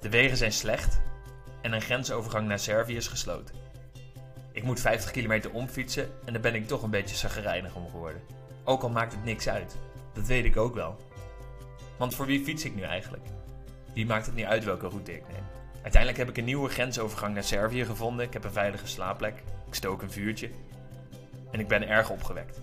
De 0.01 0.09
wegen 0.09 0.37
zijn 0.37 0.53
slecht 0.53 1.01
en 1.63 1.73
een 1.73 1.83
grensovergang 1.83 2.49
naar 2.49 2.59
Servië 2.59 2.97
is 2.97 3.09
gesloten. 3.09 3.55
Ik 4.53 4.63
moet 4.63 4.81
50 4.81 5.11
kilometer 5.11 5.51
omfietsen 5.51 6.11
en 6.25 6.33
daar 6.33 6.43
ben 6.43 6.55
ik 6.55 6.67
toch 6.67 6.83
een 6.83 6.91
beetje 6.91 7.17
zaggerijnig 7.17 7.75
om 7.75 7.91
geworden. 7.91 8.23
Ook 8.65 8.83
al 8.83 8.91
maakt 8.91 9.13
het 9.13 9.25
niks 9.25 9.49
uit. 9.49 9.77
Dat 10.13 10.27
weet 10.27 10.45
ik 10.45 10.57
ook 10.57 10.75
wel. 10.75 11.08
Want 11.99 12.15
voor 12.15 12.27
wie 12.27 12.45
fiets 12.45 12.65
ik 12.65 12.75
nu 12.75 12.83
eigenlijk? 12.83 13.27
Wie 13.95 14.07
maakt 14.07 14.27
het 14.27 14.35
niet 14.35 14.45
uit 14.45 14.65
welke 14.65 14.89
route 14.89 15.15
ik 15.15 15.29
neem? 15.29 15.45
Uiteindelijk 15.83 16.17
heb 16.17 16.29
ik 16.29 16.37
een 16.37 16.45
nieuwe 16.45 16.69
grensovergang 16.69 17.35
naar 17.35 17.45
Servië 17.45 17.85
gevonden. 17.85 18.27
Ik 18.27 18.33
heb 18.33 18.45
een 18.45 18.53
veilige 18.53 18.87
slaapplek. 18.87 19.43
Ik 19.67 19.75
stook 19.75 20.03
een 20.03 20.11
vuurtje. 20.11 20.51
En 21.51 21.61
ik 21.61 21.69
ben 21.69 21.89
erg 21.89 22.11
opgewekt. 22.11 22.61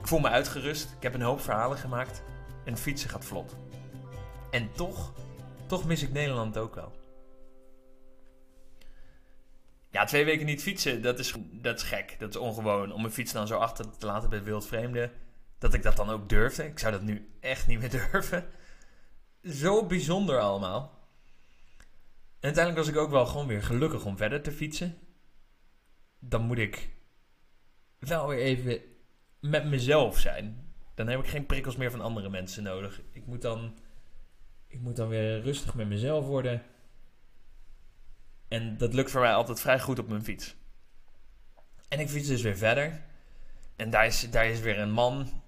Ik 0.00 0.06
voel 0.06 0.18
me 0.18 0.28
uitgerust. 0.28 0.94
Ik 0.96 1.02
heb 1.02 1.14
een 1.14 1.20
hoop 1.20 1.40
verhalen 1.40 1.78
gemaakt. 1.78 2.22
En 2.64 2.76
fietsen 2.76 3.10
gaat 3.10 3.24
vlot. 3.24 3.56
En 4.50 4.70
toch, 4.72 5.12
toch 5.66 5.84
mis 5.84 6.02
ik 6.02 6.12
Nederland 6.12 6.58
ook 6.58 6.74
wel. 6.74 6.92
Ja, 9.90 10.04
twee 10.04 10.24
weken 10.24 10.46
niet 10.46 10.62
fietsen, 10.62 11.02
dat 11.02 11.18
is, 11.18 11.34
dat 11.52 11.76
is 11.76 11.82
gek. 11.82 12.16
Dat 12.18 12.28
is 12.28 12.36
ongewoon. 12.36 12.92
Om 12.92 13.00
mijn 13.00 13.12
fiets 13.12 13.32
dan 13.32 13.46
zo 13.46 13.58
achter 13.58 13.98
te 13.98 14.06
laten 14.06 14.30
bij 14.30 14.42
wildvreemden. 14.42 15.12
Dat 15.58 15.74
ik 15.74 15.82
dat 15.82 15.96
dan 15.96 16.10
ook 16.10 16.28
durfde. 16.28 16.64
Ik 16.64 16.78
zou 16.78 16.92
dat 16.92 17.02
nu 17.02 17.30
echt 17.40 17.66
niet 17.66 17.78
meer 17.78 17.90
durven. 18.12 18.50
Zo 19.42 19.86
bijzonder 19.86 20.38
allemaal. 20.40 20.98
En 22.40 22.44
uiteindelijk 22.44 22.86
was 22.86 22.94
ik 22.94 23.00
ook 23.00 23.10
wel 23.10 23.26
gewoon 23.26 23.46
weer 23.46 23.62
gelukkig 23.62 24.04
om 24.04 24.16
verder 24.16 24.42
te 24.42 24.52
fietsen. 24.52 24.98
Dan 26.18 26.42
moet 26.42 26.58
ik 26.58 26.90
wel 27.98 28.28
weer 28.28 28.38
even 28.38 28.80
met 29.40 29.64
mezelf 29.64 30.18
zijn. 30.18 30.72
Dan 30.94 31.08
heb 31.08 31.20
ik 31.20 31.26
geen 31.26 31.46
prikkels 31.46 31.76
meer 31.76 31.90
van 31.90 32.00
andere 32.00 32.28
mensen 32.28 32.62
nodig. 32.62 33.00
Ik 33.12 33.26
moet 33.26 33.42
dan, 33.42 33.78
ik 34.66 34.80
moet 34.80 34.96
dan 34.96 35.08
weer 35.08 35.40
rustig 35.40 35.74
met 35.74 35.88
mezelf 35.88 36.26
worden. 36.26 36.62
En 38.48 38.76
dat 38.76 38.94
lukt 38.94 39.10
voor 39.10 39.20
mij 39.20 39.34
altijd 39.34 39.60
vrij 39.60 39.80
goed 39.80 39.98
op 39.98 40.08
mijn 40.08 40.24
fiets. 40.24 40.56
En 41.88 42.00
ik 42.00 42.08
fiets 42.08 42.28
dus 42.28 42.42
weer 42.42 42.56
verder. 42.56 43.02
En 43.76 43.90
daar 43.90 44.06
is, 44.06 44.30
daar 44.30 44.46
is 44.46 44.60
weer 44.60 44.78
een 44.78 44.90
man 44.90 45.42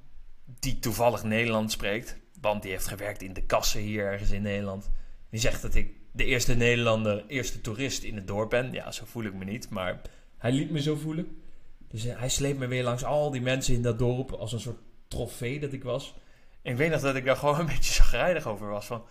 die 0.59 0.79
toevallig 0.79 1.23
Nederlands 1.23 1.75
spreekt. 1.75 2.17
Want 2.41 2.63
die 2.63 2.71
heeft 2.71 2.87
gewerkt 2.87 3.23
in 3.23 3.33
de 3.33 3.43
kassen 3.43 3.81
hier 3.81 4.05
ergens 4.05 4.31
in 4.31 4.43
Nederland. 4.43 4.91
Die 5.31 5.41
zegt 5.41 5.63
dat 5.63 5.75
ik 5.75 5.93
de 6.13 6.25
eerste 6.25 6.55
Nederlander, 6.55 7.25
eerste 7.27 7.61
toerist 7.61 8.03
in 8.03 8.17
het 8.17 8.27
dorp 8.27 8.51
ben. 8.51 8.73
Ja, 8.73 8.93
zo 8.93 9.05
voel 9.07 9.25
ik 9.25 9.35
me 9.35 9.45
niet, 9.45 9.71
maar 9.71 10.01
hij 10.39 10.53
liet 10.53 10.71
me 10.71 10.83
zo 10.83 10.97
voelen. 10.97 11.43
Dus 11.89 12.03
hij 12.03 12.29
sleept 12.29 12.59
me 12.59 12.67
weer 12.67 12.83
langs 12.83 13.05
al 13.05 13.31
die 13.31 13.41
mensen 13.41 13.75
in 13.75 13.83
dat 13.83 13.99
dorp 13.99 14.33
als 14.33 14.53
een 14.53 14.61
soort 14.61 14.79
trofee 15.09 15.61
dat 15.61 15.73
ik 15.73 15.83
was. 15.83 16.15
En 16.63 16.73
ik 16.73 16.79
weet 16.79 16.91
nog 16.91 17.01
dat 17.01 17.15
ik 17.15 17.25
daar 17.25 17.37
gewoon 17.37 17.61
een 17.61 17.67
beetje 17.75 17.93
zagrijnig 17.93 18.47
over 18.47 18.69
was. 18.69 18.87
Van, 18.87 19.03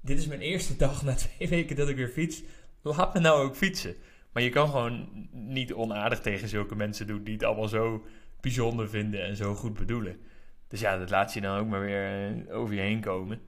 dit 0.00 0.18
is 0.18 0.26
mijn 0.26 0.40
eerste 0.40 0.76
dag 0.76 1.02
na 1.02 1.14
twee 1.36 1.48
weken 1.48 1.76
dat 1.76 1.88
ik 1.88 1.96
weer 1.96 2.08
fiets. 2.08 2.42
Laat 2.82 3.14
me 3.14 3.20
nou 3.20 3.44
ook 3.44 3.56
fietsen. 3.56 3.94
Maar 4.32 4.42
je 4.42 4.50
kan 4.50 4.68
gewoon 4.70 5.08
niet 5.32 5.72
onaardig 5.72 6.20
tegen 6.20 6.48
zulke 6.48 6.74
mensen 6.74 7.06
doen 7.06 7.24
die 7.24 7.34
het 7.34 7.42
allemaal 7.42 7.68
zo 7.68 8.04
bijzonder 8.40 8.88
vinden 8.88 9.24
en 9.24 9.36
zo 9.36 9.54
goed 9.54 9.74
bedoelen. 9.74 10.16
Dus 10.68 10.80
ja, 10.80 10.96
dat 10.96 11.10
laat 11.10 11.32
je 11.32 11.40
dan 11.40 11.58
ook 11.58 11.68
maar 11.68 11.80
weer 11.80 12.30
eh, 12.48 12.56
over 12.56 12.74
je 12.74 12.80
heen 12.80 13.00
komen. 13.00 13.40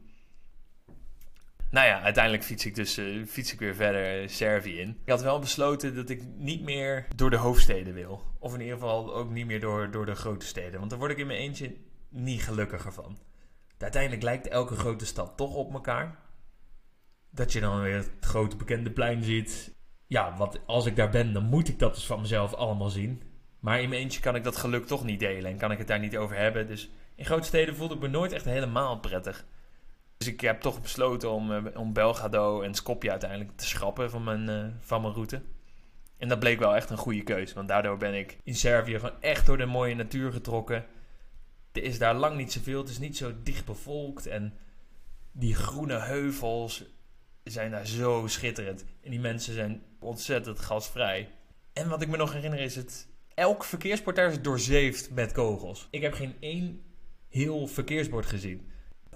Nou 1.70 1.86
ja, 1.86 2.00
uiteindelijk 2.00 2.44
fiets 2.44 2.66
ik 2.66 2.74
dus 2.74 2.98
uh, 2.98 3.26
fiets 3.26 3.52
ik 3.52 3.58
weer 3.58 3.74
verder 3.74 4.22
uh, 4.22 4.28
Servië 4.28 4.80
in. 4.80 4.88
Ik 5.04 5.10
had 5.10 5.22
wel 5.22 5.38
besloten 5.38 5.94
dat 5.94 6.10
ik 6.10 6.22
niet 6.36 6.62
meer 6.62 7.06
door 7.16 7.30
de 7.30 7.36
hoofdsteden 7.36 7.94
wil. 7.94 8.22
Of 8.38 8.54
in 8.54 8.60
ieder 8.60 8.74
geval 8.74 9.14
ook 9.14 9.30
niet 9.30 9.46
meer 9.46 9.60
door, 9.60 9.90
door 9.90 10.06
de 10.06 10.14
grote 10.14 10.46
steden. 10.46 10.78
Want 10.78 10.90
daar 10.90 10.98
word 10.98 11.10
ik 11.10 11.18
in 11.18 11.26
mijn 11.26 11.38
eentje 11.38 11.76
niet 12.08 12.42
gelukkiger 12.42 12.92
van. 12.92 13.18
Uiteindelijk 13.78 14.22
lijkt 14.22 14.48
elke 14.48 14.74
grote 14.74 15.06
stad 15.06 15.36
toch 15.36 15.54
op 15.54 15.72
elkaar. 15.72 16.18
Dat 17.30 17.52
je 17.52 17.60
dan 17.60 17.80
weer 17.80 17.96
het 17.96 18.10
grote 18.20 18.56
bekende 18.56 18.90
plein 18.90 19.22
ziet. 19.22 19.74
Ja, 20.06 20.36
want 20.36 20.60
als 20.66 20.86
ik 20.86 20.96
daar 20.96 21.10
ben, 21.10 21.32
dan 21.32 21.44
moet 21.44 21.68
ik 21.68 21.78
dat 21.78 21.94
dus 21.94 22.06
van 22.06 22.20
mezelf 22.20 22.54
allemaal 22.54 22.90
zien. 22.90 23.22
Maar 23.60 23.80
in 23.80 23.88
mijn 23.88 24.02
eentje 24.02 24.20
kan 24.20 24.36
ik 24.36 24.44
dat 24.44 24.56
geluk 24.56 24.86
toch 24.86 25.04
niet 25.04 25.20
delen 25.20 25.50
en 25.50 25.58
kan 25.58 25.72
ik 25.72 25.78
het 25.78 25.86
daar 25.86 25.98
niet 25.98 26.16
over 26.16 26.36
hebben. 26.36 26.66
Dus 26.66 26.90
in 27.20 27.26
grote 27.26 27.46
steden 27.46 27.76
voelde 27.76 27.94
ik 27.94 28.00
me 28.00 28.08
nooit 28.08 28.32
echt 28.32 28.44
helemaal 28.44 28.98
prettig. 28.98 29.44
Dus 30.16 30.28
ik 30.28 30.40
heb 30.40 30.60
toch 30.60 30.80
besloten 30.80 31.30
om, 31.30 31.50
uh, 31.50 31.78
om 31.78 31.92
Belgrado 31.92 32.62
en 32.62 32.74
Skopje 32.74 33.10
uiteindelijk 33.10 33.56
te 33.56 33.66
schrappen 33.66 34.10
van 34.10 34.24
mijn, 34.24 34.48
uh, 34.48 34.72
van 34.80 35.00
mijn 35.00 35.14
route. 35.14 35.42
En 36.16 36.28
dat 36.28 36.38
bleek 36.38 36.58
wel 36.58 36.76
echt 36.76 36.90
een 36.90 36.96
goede 36.96 37.22
keuze, 37.22 37.54
want 37.54 37.68
daardoor 37.68 37.96
ben 37.96 38.14
ik 38.14 38.38
in 38.44 38.54
Servië 38.54 38.94
gewoon 38.94 39.20
echt 39.20 39.46
door 39.46 39.58
de 39.58 39.66
mooie 39.66 39.94
natuur 39.94 40.32
getrokken. 40.32 40.86
Er 41.72 41.82
is 41.82 41.98
daar 41.98 42.14
lang 42.14 42.36
niet 42.36 42.52
zoveel, 42.52 42.80
het 42.80 42.88
is 42.88 42.98
niet 42.98 43.16
zo 43.16 43.32
dicht 43.42 43.64
bevolkt 43.64 44.26
en 44.26 44.54
die 45.32 45.54
groene 45.54 45.98
heuvels 45.98 46.84
zijn 47.44 47.70
daar 47.70 47.86
zo 47.86 48.26
schitterend. 48.26 48.84
En 49.02 49.10
die 49.10 49.20
mensen 49.20 49.54
zijn 49.54 49.82
ontzettend 49.98 50.60
gastvrij. 50.60 51.28
En 51.72 51.88
wat 51.88 52.02
ik 52.02 52.08
me 52.08 52.16
nog 52.16 52.32
herinner 52.32 52.60
is 52.60 52.76
het, 52.76 53.08
elk 53.34 53.64
verkeersbord 53.64 54.18
is 54.18 54.42
doorzeefd 54.42 55.10
met 55.10 55.32
kogels. 55.32 55.88
Ik 55.90 56.02
heb 56.02 56.12
geen 56.12 56.36
één 56.40 56.88
heel 57.30 57.66
verkeersbord 57.66 58.26
gezien 58.26 58.70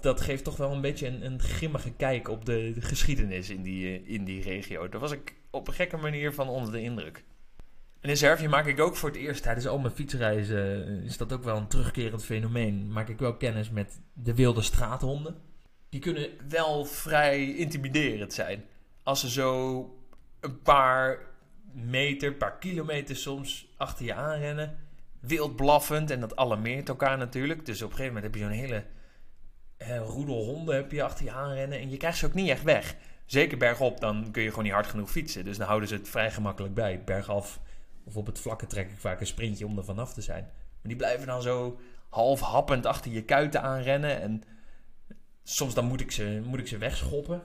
dat 0.05 0.21
geeft 0.21 0.43
toch 0.43 0.57
wel 0.57 0.71
een 0.71 0.81
beetje 0.81 1.07
een, 1.07 1.25
een 1.25 1.39
grimmige 1.39 1.91
kijk 1.91 2.27
op 2.27 2.45
de, 2.45 2.71
de 2.73 2.81
geschiedenis 2.81 3.49
in 3.49 3.61
die, 3.61 4.01
uh, 4.01 4.09
in 4.09 4.23
die 4.23 4.41
regio. 4.41 4.89
Daar 4.89 4.99
was 4.99 5.11
ik 5.11 5.35
op 5.49 5.67
een 5.67 5.73
gekke 5.73 5.97
manier 5.97 6.33
van 6.33 6.47
onder 6.47 6.71
de 6.71 6.81
indruk. 6.81 7.23
En 7.99 8.09
in 8.09 8.17
Servië 8.17 8.47
maak 8.47 8.65
ik 8.65 8.79
ook 8.79 8.95
voor 8.95 9.09
het 9.09 9.17
eerst 9.17 9.43
tijdens 9.43 9.67
al 9.67 9.79
mijn 9.79 9.93
fietsreizen, 9.93 10.89
uh, 10.89 11.05
is 11.05 11.17
dat 11.17 11.33
ook 11.33 11.43
wel 11.43 11.57
een 11.57 11.67
terugkerend 11.67 12.25
fenomeen, 12.25 12.91
maak 12.91 13.09
ik 13.09 13.19
wel 13.19 13.37
kennis 13.37 13.69
met 13.69 13.99
de 14.13 14.35
wilde 14.35 14.61
straathonden. 14.61 15.35
Die 15.89 15.99
kunnen 15.99 16.29
wel 16.49 16.85
vrij 16.85 17.55
intimiderend 17.55 18.33
zijn. 18.33 18.65
Als 19.03 19.19
ze 19.19 19.29
zo 19.29 19.79
een 20.39 20.61
paar 20.61 21.19
meter, 21.71 22.27
een 22.27 22.37
paar 22.37 22.57
kilometer 22.57 23.15
soms 23.15 23.67
achter 23.77 24.05
je 24.05 24.13
aanrennen. 24.13 24.77
Wild 25.27 25.55
blaffend 25.55 26.11
en 26.11 26.19
dat 26.19 26.35
alarmeert 26.35 26.89
elkaar 26.89 27.17
natuurlijk. 27.17 27.65
Dus 27.65 27.81
op 27.81 27.89
een 27.89 27.95
gegeven 27.95 28.13
moment 28.13 28.33
heb 28.33 28.41
je 28.41 28.47
zo'n 28.47 28.59
hele 28.59 28.83
uh, 29.77 29.97
roedel 29.97 30.43
honden 30.43 30.75
heb 30.75 30.91
je 30.91 31.03
achter 31.03 31.25
je 31.25 31.31
aanrennen 31.31 31.79
en 31.79 31.89
je 31.89 31.97
krijgt 31.97 32.17
ze 32.17 32.25
ook 32.25 32.33
niet 32.33 32.49
echt 32.49 32.63
weg. 32.63 32.95
Zeker 33.25 33.57
bergop, 33.57 33.99
dan 33.99 34.31
kun 34.31 34.43
je 34.43 34.49
gewoon 34.49 34.63
niet 34.63 34.73
hard 34.73 34.87
genoeg 34.87 35.11
fietsen. 35.11 35.45
Dus 35.45 35.57
dan 35.57 35.67
houden 35.67 35.89
ze 35.89 35.95
het 35.95 36.09
vrij 36.09 36.31
gemakkelijk 36.31 36.73
bij. 36.73 37.03
Bergaf 37.03 37.59
of 38.03 38.17
op 38.17 38.25
het 38.25 38.39
vlakke 38.39 38.67
trek 38.67 38.91
ik 38.91 38.97
vaak 38.97 39.19
een 39.19 39.27
sprintje 39.27 39.65
om 39.65 39.77
er 39.77 39.83
vanaf 39.83 40.13
te 40.13 40.21
zijn. 40.21 40.43
Maar 40.43 40.93
die 40.93 40.95
blijven 40.95 41.27
dan 41.27 41.41
zo 41.41 41.79
half 42.09 42.39
happend 42.39 42.85
achter 42.85 43.11
je 43.11 43.23
kuiten 43.23 43.61
aanrennen. 43.61 44.21
En 44.21 44.43
soms 45.43 45.73
dan 45.73 45.85
moet 45.85 46.01
ik 46.01 46.11
ze, 46.11 46.41
moet 46.45 46.59
ik 46.59 46.67
ze 46.67 46.77
wegschoppen. 46.77 47.43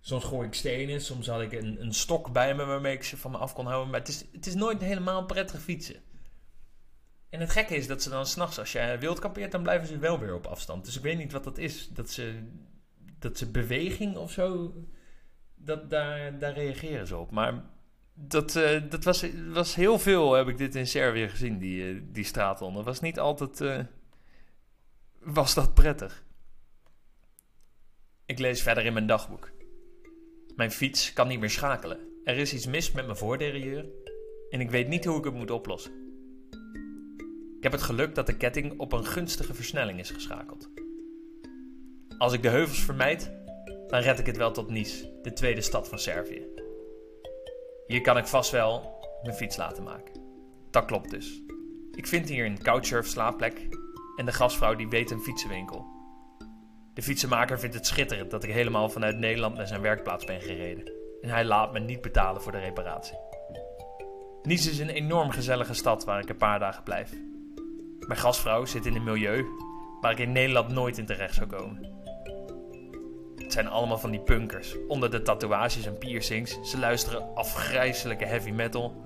Soms 0.00 0.24
gooi 0.24 0.46
ik 0.46 0.54
stenen. 0.54 1.00
Soms 1.00 1.26
had 1.26 1.40
ik 1.40 1.52
een, 1.52 1.80
een 1.80 1.94
stok 1.94 2.32
bij 2.32 2.54
me 2.54 2.64
waarmee 2.64 2.94
ik 2.94 3.04
ze 3.04 3.16
van 3.16 3.30
me 3.30 3.36
af 3.36 3.52
kon 3.52 3.66
houden. 3.66 3.90
Maar 3.90 4.00
het 4.00 4.08
is, 4.08 4.24
het 4.32 4.46
is 4.46 4.54
nooit 4.54 4.80
helemaal 4.80 5.24
prettig 5.24 5.60
fietsen. 5.60 5.96
En 7.30 7.40
het 7.40 7.50
gekke 7.50 7.76
is 7.76 7.86
dat 7.86 8.02
ze 8.02 8.10
dan 8.10 8.26
s'nachts, 8.26 8.58
als 8.58 8.72
je 8.72 8.96
wild 9.00 9.18
kampeert, 9.18 9.52
dan 9.52 9.62
blijven 9.62 9.88
ze 9.88 9.98
wel 9.98 10.18
weer 10.18 10.34
op 10.34 10.46
afstand. 10.46 10.84
Dus 10.84 10.96
ik 10.96 11.02
weet 11.02 11.18
niet 11.18 11.32
wat 11.32 11.44
dat 11.44 11.58
is. 11.58 11.88
Dat 11.88 12.10
ze, 12.10 12.42
dat 13.18 13.38
ze 13.38 13.50
beweging 13.50 14.16
of 14.16 14.32
zo, 14.32 14.74
dat, 15.54 15.90
daar, 15.90 16.38
daar 16.38 16.52
reageren 16.52 17.06
ze 17.06 17.16
op. 17.16 17.30
Maar 17.30 17.64
dat, 18.14 18.54
uh, 18.54 18.90
dat 18.90 19.04
was, 19.04 19.26
was 19.52 19.74
heel 19.74 19.98
veel, 19.98 20.32
heb 20.32 20.48
ik 20.48 20.58
dit 20.58 20.74
in 20.74 20.86
Servië 20.86 21.28
gezien, 21.28 21.58
die, 21.58 21.82
uh, 21.82 22.02
die 22.12 22.24
straathonden. 22.24 22.76
Dat 22.76 22.84
was 22.84 23.00
niet 23.00 23.18
altijd, 23.18 23.60
uh, 23.60 23.78
was 25.20 25.54
dat 25.54 25.74
prettig. 25.74 26.24
Ik 28.26 28.38
lees 28.38 28.62
verder 28.62 28.84
in 28.84 28.92
mijn 28.92 29.06
dagboek. 29.06 29.50
Mijn 30.56 30.70
fiets 30.70 31.12
kan 31.12 31.28
niet 31.28 31.40
meer 31.40 31.50
schakelen. 31.50 31.98
Er 32.24 32.36
is 32.36 32.54
iets 32.54 32.66
mis 32.66 32.92
met 32.92 33.04
mijn 33.04 33.18
voorderieur 33.18 33.86
en 34.50 34.60
ik 34.60 34.70
weet 34.70 34.88
niet 34.88 35.04
hoe 35.04 35.18
ik 35.18 35.24
het 35.24 35.34
moet 35.34 35.50
oplossen. 35.50 36.07
Ik 37.58 37.64
heb 37.64 37.72
het 37.72 37.82
geluk 37.82 38.14
dat 38.14 38.26
de 38.26 38.36
ketting 38.36 38.78
op 38.78 38.92
een 38.92 39.04
gunstige 39.04 39.54
versnelling 39.54 39.98
is 39.98 40.10
geschakeld. 40.10 40.70
Als 42.18 42.32
ik 42.32 42.42
de 42.42 42.48
heuvels 42.48 42.84
vermijd, 42.84 43.32
dan 43.86 44.00
red 44.00 44.18
ik 44.18 44.26
het 44.26 44.36
wel 44.36 44.52
tot 44.52 44.70
Nice, 44.70 45.18
de 45.22 45.32
tweede 45.32 45.60
stad 45.60 45.88
van 45.88 45.98
Servië. 45.98 46.46
Hier 47.86 48.00
kan 48.00 48.16
ik 48.16 48.26
vast 48.26 48.50
wel 48.50 49.00
mijn 49.22 49.34
fiets 49.34 49.56
laten 49.56 49.82
maken. 49.82 50.20
Dat 50.70 50.84
klopt 50.84 51.10
dus. 51.10 51.42
Ik 51.92 52.06
vind 52.06 52.28
hier 52.28 52.46
een 52.46 52.62
couchsurf 52.62 53.06
slaapplek 53.06 53.68
en 54.16 54.26
de 54.26 54.32
gastvrouw 54.32 54.74
die 54.74 54.88
weet 54.88 55.10
een 55.10 55.20
fietsenwinkel. 55.20 55.86
De 56.94 57.02
fietsenmaker 57.02 57.58
vindt 57.58 57.74
het 57.74 57.86
schitterend 57.86 58.30
dat 58.30 58.44
ik 58.44 58.52
helemaal 58.52 58.88
vanuit 58.88 59.18
Nederland 59.18 59.56
naar 59.56 59.66
zijn 59.66 59.80
werkplaats 59.80 60.24
ben 60.24 60.40
gereden. 60.40 60.92
En 61.20 61.28
hij 61.28 61.44
laat 61.44 61.72
me 61.72 61.78
niet 61.78 62.00
betalen 62.00 62.42
voor 62.42 62.52
de 62.52 62.58
reparatie. 62.58 63.18
Nice 64.42 64.70
is 64.70 64.78
een 64.78 64.88
enorm 64.88 65.30
gezellige 65.30 65.74
stad 65.74 66.04
waar 66.04 66.20
ik 66.20 66.28
een 66.28 66.36
paar 66.36 66.58
dagen 66.58 66.82
blijf. 66.82 67.12
Mijn 68.08 68.20
gastvrouw 68.20 68.64
zit 68.64 68.86
in 68.86 68.96
een 68.96 69.04
milieu 69.04 69.44
waar 70.00 70.12
ik 70.12 70.18
in 70.18 70.32
Nederland 70.32 70.68
nooit 70.68 70.98
in 70.98 71.06
terecht 71.06 71.34
zou 71.34 71.46
komen. 71.46 71.96
Het 73.36 73.52
zijn 73.52 73.68
allemaal 73.68 73.98
van 73.98 74.10
die 74.10 74.20
punkers. 74.20 74.76
Onder 74.86 75.10
de 75.10 75.22
tatoeages 75.22 75.86
en 75.86 75.98
piercings. 75.98 76.70
Ze 76.70 76.78
luisteren 76.78 77.34
afgrijzelijke 77.34 78.24
heavy 78.24 78.50
metal. 78.50 79.04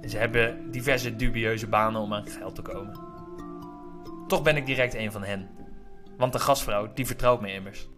En 0.00 0.10
ze 0.10 0.18
hebben 0.18 0.70
diverse 0.70 1.16
dubieuze 1.16 1.66
banen 1.66 2.00
om 2.00 2.14
aan 2.14 2.28
geld 2.28 2.54
te 2.54 2.62
komen. 2.62 3.00
Toch 4.26 4.42
ben 4.42 4.56
ik 4.56 4.66
direct 4.66 4.94
een 4.94 5.12
van 5.12 5.24
hen. 5.24 5.48
Want 6.16 6.32
de 6.32 6.38
gastvrouw, 6.38 6.92
die 6.92 7.06
vertrouwt 7.06 7.40
me 7.40 7.52
immers. 7.52 7.88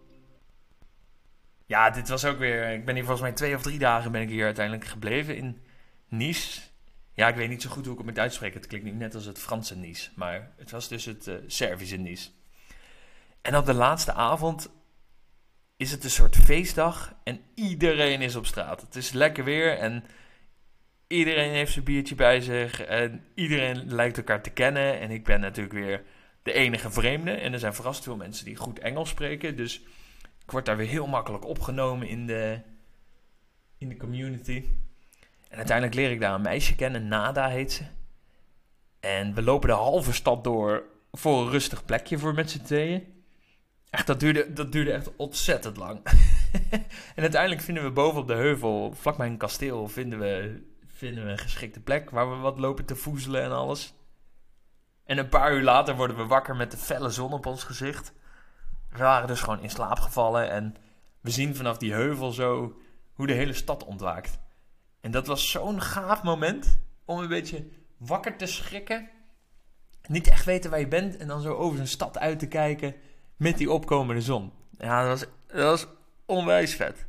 Ja, 1.65 1.89
dit 1.89 2.09
was 2.09 2.25
ook 2.25 2.37
weer... 2.37 2.71
Ik 2.71 2.85
ben 2.85 2.95
hier 2.95 3.03
volgens 3.03 3.27
mij 3.27 3.35
twee 3.35 3.55
of 3.55 3.61
drie 3.61 3.79
dagen 3.79 4.11
ben 4.11 4.21
ik 4.21 4.29
hier 4.29 4.45
uiteindelijk 4.45 4.85
gebleven 4.85 5.35
in 5.35 5.61
Nice. 6.07 6.70
Ja, 7.13 7.27
ik 7.27 7.35
weet 7.35 7.49
niet 7.49 7.61
zo 7.61 7.69
goed 7.69 7.83
hoe 7.83 7.93
ik 7.93 7.99
het 7.99 8.07
moet 8.07 8.19
uitspreken. 8.19 8.59
Het 8.59 8.67
klinkt 8.67 8.85
niet 8.85 8.97
net 8.97 9.15
als 9.15 9.25
het 9.25 9.39
Franse 9.39 9.75
Nice. 9.75 10.09
Maar 10.15 10.51
het 10.57 10.71
was 10.71 10.87
dus 10.87 11.05
het 11.05 11.27
uh, 11.27 11.35
Servische 11.47 11.97
Nice. 11.97 12.29
En 13.41 13.57
op 13.57 13.65
de 13.65 13.73
laatste 13.73 14.13
avond 14.13 14.69
is 15.77 15.91
het 15.91 16.03
een 16.03 16.09
soort 16.09 16.35
feestdag 16.35 17.15
en 17.23 17.41
iedereen 17.55 18.21
is 18.21 18.35
op 18.35 18.45
straat. 18.45 18.81
Het 18.81 18.95
is 18.95 19.11
lekker 19.11 19.43
weer 19.43 19.77
en 19.77 20.03
iedereen 21.07 21.51
heeft 21.51 21.71
zijn 21.71 21.85
biertje 21.85 22.15
bij 22.15 22.41
zich 22.41 22.81
en 22.81 23.25
iedereen 23.35 23.93
lijkt 23.93 24.17
elkaar 24.17 24.41
te 24.41 24.49
kennen. 24.49 24.99
En 24.99 25.11
ik 25.11 25.23
ben 25.23 25.39
natuurlijk 25.39 25.75
weer 25.75 26.03
de 26.43 26.53
enige 26.53 26.91
vreemde 26.91 27.31
en 27.31 27.53
er 27.53 27.59
zijn 27.59 27.73
verrast 27.73 28.03
veel 28.03 28.15
mensen 28.15 28.45
die 28.45 28.55
goed 28.55 28.79
Engels 28.79 29.09
spreken. 29.09 29.55
Dus 29.55 29.81
ik 30.43 30.51
word 30.51 30.65
daar 30.65 30.77
weer 30.77 30.87
heel 30.87 31.07
makkelijk 31.07 31.45
opgenomen 31.45 32.07
in 32.07 32.27
de, 32.27 32.61
in 33.77 33.89
de 33.89 33.97
community. 33.97 34.63
En 35.51 35.57
uiteindelijk 35.57 35.95
leer 35.95 36.11
ik 36.11 36.19
daar 36.19 36.33
een 36.33 36.41
meisje 36.41 36.75
kennen, 36.75 37.07
Nada 37.07 37.47
heet 37.47 37.71
ze. 37.71 37.83
En 38.99 39.33
we 39.33 39.41
lopen 39.41 39.69
de 39.69 39.75
halve 39.75 40.13
stad 40.13 40.43
door 40.43 40.83
voor 41.11 41.41
een 41.41 41.49
rustig 41.49 41.85
plekje 41.85 42.19
voor 42.19 42.33
met 42.33 42.51
z'n 42.51 42.61
tweeën. 42.61 43.23
Echt, 43.89 44.07
dat 44.07 44.19
duurde, 44.19 44.53
dat 44.53 44.71
duurde 44.71 44.91
echt 44.91 45.15
ontzettend 45.15 45.77
lang. 45.77 46.01
en 47.15 47.21
uiteindelijk 47.21 47.61
vinden 47.61 47.83
we 47.83 47.91
boven 47.91 48.21
op 48.21 48.27
de 48.27 48.33
heuvel, 48.33 48.93
vlak 48.93 49.17
bij 49.17 49.27
een 49.27 49.37
kasteel, 49.37 49.87
vinden 49.87 50.19
we, 50.19 50.61
vinden 50.87 51.25
we 51.25 51.31
een 51.31 51.37
geschikte 51.37 51.79
plek 51.79 52.09
waar 52.09 52.29
we 52.29 52.35
wat 52.35 52.59
lopen 52.59 52.85
te 52.85 52.95
voezelen 52.95 53.43
en 53.43 53.51
alles. 53.51 53.93
En 55.05 55.17
een 55.17 55.29
paar 55.29 55.53
uur 55.53 55.63
later 55.63 55.95
worden 55.95 56.17
we 56.17 56.25
wakker 56.25 56.55
met 56.55 56.71
de 56.71 56.77
felle 56.77 57.09
zon 57.09 57.33
op 57.33 57.45
ons 57.45 57.63
gezicht. 57.63 58.13
We 58.89 58.97
waren 58.97 59.27
dus 59.27 59.41
gewoon 59.41 59.61
in 59.61 59.69
slaap 59.69 59.99
gevallen 59.99 60.49
en 60.49 60.75
we 61.21 61.29
zien 61.29 61.55
vanaf 61.55 61.77
die 61.77 61.93
heuvel 61.93 62.31
zo 62.31 62.79
hoe 63.13 63.27
de 63.27 63.33
hele 63.33 63.53
stad 63.53 63.85
ontwaakt. 63.85 64.39
En 65.01 65.11
dat 65.11 65.27
was 65.27 65.51
zo'n 65.51 65.81
gaaf 65.81 66.23
moment 66.23 66.79
om 67.05 67.19
een 67.19 67.27
beetje 67.27 67.67
wakker 67.97 68.35
te 68.37 68.45
schrikken. 68.45 69.09
Niet 70.07 70.27
echt 70.27 70.45
weten 70.45 70.69
waar 70.69 70.79
je 70.79 70.87
bent 70.87 71.17
en 71.17 71.27
dan 71.27 71.41
zo 71.41 71.53
over 71.53 71.79
een 71.79 71.87
stad 71.87 72.17
uit 72.17 72.39
te 72.39 72.47
kijken 72.47 72.95
met 73.35 73.57
die 73.57 73.71
opkomende 73.71 74.21
zon. 74.21 74.51
Ja, 74.77 75.07
dat 75.07 75.19
was, 75.19 75.29
dat 75.47 75.63
was 75.63 75.87
onwijs 76.25 76.75
vet. 76.75 77.05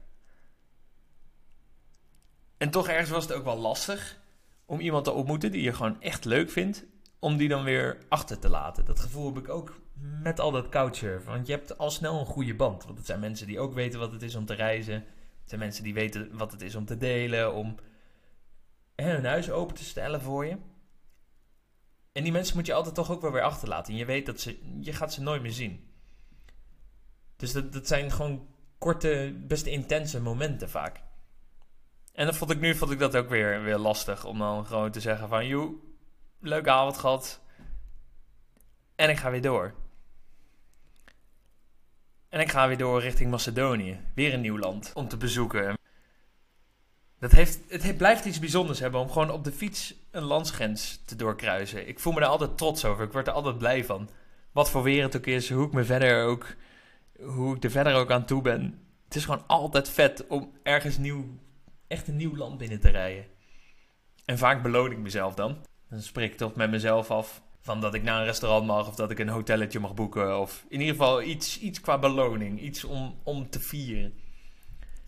En 2.56 2.70
toch 2.70 2.88
ergens 2.88 3.10
was 3.10 3.24
het 3.24 3.32
ook 3.32 3.44
wel 3.44 3.58
lastig 3.58 4.20
om 4.64 4.80
iemand 4.80 5.04
te 5.04 5.10
ontmoeten 5.10 5.52
die 5.52 5.62
je 5.62 5.72
gewoon 5.72 6.00
echt 6.00 6.24
leuk 6.24 6.50
vindt, 6.50 6.84
om 7.18 7.36
die 7.36 7.48
dan 7.48 7.64
weer 7.64 7.98
achter 8.08 8.38
te 8.38 8.48
laten. 8.48 8.84
Dat 8.84 9.00
gevoel 9.00 9.34
heb 9.34 9.42
ik 9.42 9.48
ook 9.48 9.80
met 10.22 10.40
al 10.40 10.50
dat 10.50 10.68
couchsurfen. 10.68 11.32
Want 11.32 11.46
je 11.46 11.52
hebt 11.52 11.78
al 11.78 11.90
snel 11.90 12.20
een 12.20 12.26
goede 12.26 12.54
band. 12.54 12.84
Want 12.84 12.98
het 12.98 13.06
zijn 13.06 13.20
mensen 13.20 13.46
die 13.46 13.60
ook 13.60 13.74
weten 13.74 14.00
wat 14.00 14.12
het 14.12 14.22
is 14.22 14.34
om 14.34 14.46
te 14.46 14.54
reizen. 14.54 15.04
Zijn 15.52 15.64
mensen 15.64 15.84
die 15.84 15.94
weten 15.94 16.36
wat 16.36 16.52
het 16.52 16.62
is 16.62 16.74
om 16.74 16.84
te 16.84 16.96
delen, 16.96 17.54
om 17.54 17.76
hun 18.96 19.24
huis 19.24 19.50
open 19.50 19.74
te 19.74 19.84
stellen 19.84 20.20
voor 20.20 20.46
je. 20.46 20.56
En 22.12 22.22
die 22.22 22.32
mensen 22.32 22.56
moet 22.56 22.66
je 22.66 22.72
altijd 22.72 22.94
toch 22.94 23.10
ook 23.10 23.20
wel 23.20 23.32
weer 23.32 23.42
achterlaten. 23.42 23.92
En 23.92 23.98
je 23.98 24.04
weet 24.04 24.26
dat 24.26 24.40
ze, 24.40 24.76
je 24.80 24.92
gaat 24.92 25.12
ze 25.12 25.22
nooit 25.22 25.42
meer 25.42 25.52
zien. 25.52 25.92
Dus 27.36 27.52
dat, 27.52 27.72
dat 27.72 27.86
zijn 27.86 28.10
gewoon 28.10 28.48
korte, 28.78 29.36
best 29.38 29.66
intense 29.66 30.20
momenten 30.20 30.70
vaak. 30.70 31.02
En 32.12 32.24
dan 32.24 32.34
vond 32.34 32.50
ik 32.50 32.60
nu 32.60 32.74
vond 32.74 32.90
ik 32.90 32.98
dat 32.98 33.16
ook 33.16 33.28
weer, 33.28 33.62
weer 33.62 33.78
lastig 33.78 34.24
om 34.24 34.38
dan 34.38 34.66
gewoon 34.66 34.90
te 34.90 35.00
zeggen 35.00 35.28
van... 35.28 35.46
Joe, 35.46 35.74
leuke 36.40 36.70
avond 36.70 36.98
gehad. 36.98 37.40
En 38.94 39.10
ik 39.10 39.18
ga 39.18 39.30
weer 39.30 39.42
door. 39.42 39.74
En 42.32 42.40
ik 42.40 42.50
ga 42.50 42.68
weer 42.68 42.78
door 42.78 43.00
richting 43.00 43.30
Macedonië. 43.30 44.00
Weer 44.14 44.34
een 44.34 44.40
nieuw 44.40 44.58
land 44.58 44.90
om 44.94 45.08
te 45.08 45.16
bezoeken. 45.16 45.78
Dat 47.18 47.32
heeft, 47.32 47.58
het 47.68 47.96
blijft 47.96 48.24
iets 48.24 48.38
bijzonders 48.38 48.78
hebben 48.78 49.00
om 49.00 49.10
gewoon 49.10 49.30
op 49.30 49.44
de 49.44 49.52
fiets 49.52 49.94
een 50.10 50.22
landsgrens 50.22 51.02
te 51.04 51.16
doorkruisen. 51.16 51.88
Ik 51.88 52.00
voel 52.00 52.12
me 52.12 52.20
daar 52.20 52.28
altijd 52.28 52.58
trots 52.58 52.84
over. 52.84 53.04
Ik 53.04 53.12
word 53.12 53.26
er 53.26 53.32
altijd 53.32 53.58
blij 53.58 53.84
van. 53.84 54.08
Wat 54.52 54.70
voor 54.70 54.82
weer 54.82 55.02
het 55.02 55.16
ook 55.16 55.26
is, 55.26 55.50
hoe 55.50 55.66
ik 55.66 55.72
me 55.72 55.84
verder 55.84 56.24
ook 56.24 56.54
hoe 57.22 57.56
ik 57.56 57.64
er 57.64 57.70
verder 57.70 57.94
ook 57.94 58.10
aan 58.10 58.24
toe 58.24 58.42
ben. 58.42 58.80
Het 59.04 59.14
is 59.14 59.24
gewoon 59.24 59.46
altijd 59.46 59.88
vet 59.88 60.26
om 60.26 60.52
ergens 60.62 60.98
nieuw, 60.98 61.24
echt 61.86 62.08
een 62.08 62.16
nieuw 62.16 62.36
land 62.36 62.58
binnen 62.58 62.80
te 62.80 62.90
rijden. 62.90 63.26
En 64.24 64.38
vaak 64.38 64.62
beloon 64.62 64.90
ik 64.90 64.98
mezelf 64.98 65.34
dan. 65.34 65.66
Dan 65.88 66.00
spreek 66.00 66.30
ik 66.32 66.36
toch 66.36 66.54
met 66.54 66.70
mezelf 66.70 67.10
af 67.10 67.42
van 67.62 67.80
dat 67.80 67.94
ik 67.94 68.02
naar 68.02 68.18
een 68.18 68.24
restaurant 68.24 68.66
mag 68.66 68.88
of 68.88 68.94
dat 68.94 69.10
ik 69.10 69.18
een 69.18 69.28
hotelletje 69.28 69.80
mag 69.80 69.94
boeken. 69.94 70.40
Of 70.40 70.64
in 70.68 70.80
ieder 70.80 70.94
geval 70.94 71.22
iets, 71.22 71.58
iets 71.58 71.80
qua 71.80 71.98
beloning, 71.98 72.60
iets 72.60 72.84
om, 72.84 73.18
om 73.22 73.50
te 73.50 73.60
vieren. 73.60 74.14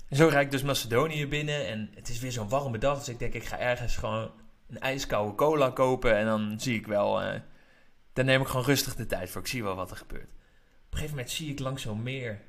En 0.09 0.17
zo 0.17 0.29
rijd 0.29 0.45
ik 0.45 0.51
dus 0.51 0.63
Macedonië 0.63 1.27
binnen 1.27 1.67
en 1.67 1.91
het 1.95 2.09
is 2.09 2.19
weer 2.19 2.33
zo'n 2.33 2.49
warme 2.49 2.79
dag. 2.79 2.99
Dus 2.99 3.09
ik 3.09 3.19
denk 3.19 3.35
ik 3.35 3.45
ga 3.45 3.59
ergens 3.59 3.97
gewoon 3.97 4.31
een 4.69 4.81
ijskoude 4.81 5.35
cola 5.35 5.71
kopen 5.71 6.17
en 6.17 6.27
dan 6.27 6.61
zie 6.61 6.75
ik 6.75 6.87
wel... 6.87 7.21
Dan 8.13 8.25
neem 8.25 8.41
ik 8.41 8.47
gewoon 8.47 8.65
rustig 8.65 8.95
de 8.95 9.07
tijd 9.07 9.31
voor. 9.31 9.41
Ik 9.41 9.47
zie 9.47 9.63
wel 9.63 9.77
wat 9.77 9.91
er 9.91 9.97
gebeurt 9.97 10.35
een 10.95 11.01
gegeven 11.01 11.17
moment 11.17 11.31
zie 11.31 11.51
ik 11.51 11.59
langs 11.59 11.83
zo'n 11.83 12.03
meer 12.03 12.41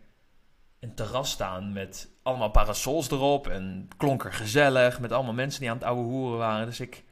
een 0.79 0.95
terras 0.95 1.31
staan 1.31 1.73
met 1.73 2.09
allemaal 2.23 2.49
parasols 2.49 3.11
erop. 3.11 3.47
En 3.47 3.87
klonker 3.97 4.33
gezellig 4.33 4.99
met 4.99 5.11
allemaal 5.11 5.33
mensen 5.33 5.59
die 5.59 5.69
aan 5.69 5.77
het 5.77 5.85
oude 5.85 6.01
hoeren 6.01 6.37
waren. 6.37 6.65
Dus 6.65 6.79
ik 6.79 7.03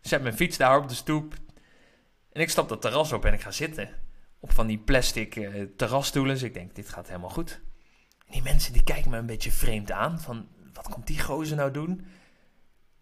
zet 0.00 0.22
mijn 0.22 0.34
fiets 0.34 0.56
daar 0.56 0.78
op 0.78 0.88
de 0.88 0.94
stoep. 0.94 1.34
En 2.32 2.40
ik 2.40 2.50
stap 2.50 2.68
dat 2.68 2.80
terras 2.80 3.12
op 3.12 3.24
en 3.24 3.32
ik 3.32 3.40
ga 3.40 3.50
zitten. 3.50 3.88
Op 4.40 4.52
van 4.52 4.66
die 4.66 4.78
plastic 4.78 5.36
uh, 5.36 5.62
terrasstoelen. 5.76 6.34
Dus 6.34 6.42
ik 6.42 6.54
denk, 6.54 6.74
dit 6.74 6.88
gaat 6.88 7.06
helemaal 7.06 7.30
goed. 7.30 7.60
En 8.26 8.32
die 8.32 8.42
mensen 8.42 8.72
die 8.72 8.84
kijken 8.84 9.10
me 9.10 9.16
een 9.16 9.26
beetje 9.26 9.52
vreemd 9.52 9.90
aan. 9.90 10.20
Van, 10.20 10.48
wat 10.72 10.88
komt 10.88 11.06
die 11.06 11.20
gozer 11.20 11.56
nou 11.56 11.70
doen? 11.70 12.06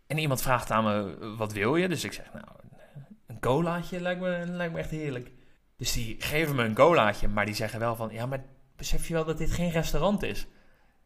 En 0.06 0.18
iemand 0.18 0.42
vraagt 0.42 0.70
aan 0.70 0.84
me, 0.84 1.34
wat 1.36 1.52
wil 1.52 1.76
je? 1.76 1.88
Dus 1.88 2.04
ik 2.04 2.12
zeg, 2.12 2.32
nou, 2.32 2.44
een 3.26 3.40
colaatje 3.40 4.00
lijkt 4.00 4.20
me, 4.20 4.44
lijkt 4.46 4.72
me 4.72 4.78
echt 4.78 4.90
heerlijk. 4.90 5.30
Dus 5.76 5.92
die 5.92 6.16
geven 6.18 6.56
me 6.56 6.64
een 6.64 6.74
colaatje, 6.74 7.28
maar 7.28 7.46
die 7.46 7.54
zeggen 7.54 7.80
wel 7.80 7.96
van... 7.96 8.08
Ja, 8.12 8.26
maar 8.26 8.44
besef 8.76 9.08
je 9.08 9.14
wel 9.14 9.24
dat 9.24 9.38
dit 9.38 9.52
geen 9.52 9.70
restaurant 9.70 10.22
is? 10.22 10.46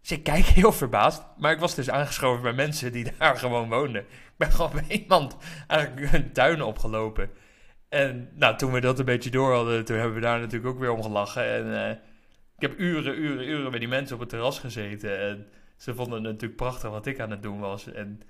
Dus 0.00 0.10
ik 0.10 0.22
kijk 0.22 0.44
heel 0.60 0.72
verbaasd, 0.72 1.22
maar 1.38 1.52
ik 1.52 1.58
was 1.58 1.74
dus 1.74 1.90
aangeschoven 1.90 2.42
bij 2.42 2.52
mensen 2.52 2.92
die 2.92 3.12
daar 3.18 3.36
gewoon 3.36 3.68
woonden. 3.68 4.02
Ik 4.02 4.36
ben 4.36 4.52
gewoon 4.52 4.72
bij 4.72 4.98
iemand 4.98 5.36
eigenlijk 5.66 6.10
hun 6.10 6.32
tuin 6.32 6.62
opgelopen. 6.62 7.30
En 7.92 8.28
nou, 8.34 8.56
toen 8.56 8.72
we 8.72 8.80
dat 8.80 8.98
een 8.98 9.04
beetje 9.04 9.30
door 9.30 9.54
hadden, 9.54 9.84
toen 9.84 9.96
hebben 9.96 10.14
we 10.14 10.20
daar 10.20 10.40
natuurlijk 10.40 10.74
ook 10.74 10.78
weer 10.78 10.90
om 10.90 11.02
gelachen. 11.02 11.44
En 11.44 11.84
eh, 11.84 11.90
ik 12.56 12.60
heb 12.60 12.78
uren, 12.78 13.18
uren, 13.18 13.48
uren 13.48 13.70
bij 13.70 13.78
die 13.78 13.88
mensen 13.88 14.14
op 14.14 14.20
het 14.20 14.28
terras 14.28 14.58
gezeten. 14.58 15.18
En 15.18 15.46
ze 15.76 15.94
vonden 15.94 16.14
het 16.14 16.22
natuurlijk 16.22 16.56
prachtig 16.56 16.90
wat 16.90 17.06
ik 17.06 17.20
aan 17.20 17.30
het 17.30 17.42
doen 17.42 17.60
was. 17.60 17.92
En 17.92 18.22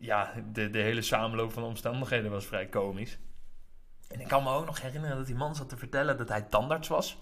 ja, 0.00 0.32
de, 0.52 0.70
de 0.70 0.78
hele 0.78 1.02
samenloop 1.02 1.52
van 1.52 1.62
omstandigheden 1.62 2.30
was 2.30 2.46
vrij 2.46 2.66
komisch. 2.66 3.18
En 4.08 4.20
ik 4.20 4.28
kan 4.28 4.42
me 4.42 4.50
ook 4.50 4.66
nog 4.66 4.82
herinneren 4.82 5.16
dat 5.16 5.26
die 5.26 5.34
man 5.34 5.54
zat 5.54 5.68
te 5.68 5.76
vertellen 5.76 6.16
dat 6.16 6.28
hij 6.28 6.42
tandarts 6.42 6.88
was. 6.88 7.18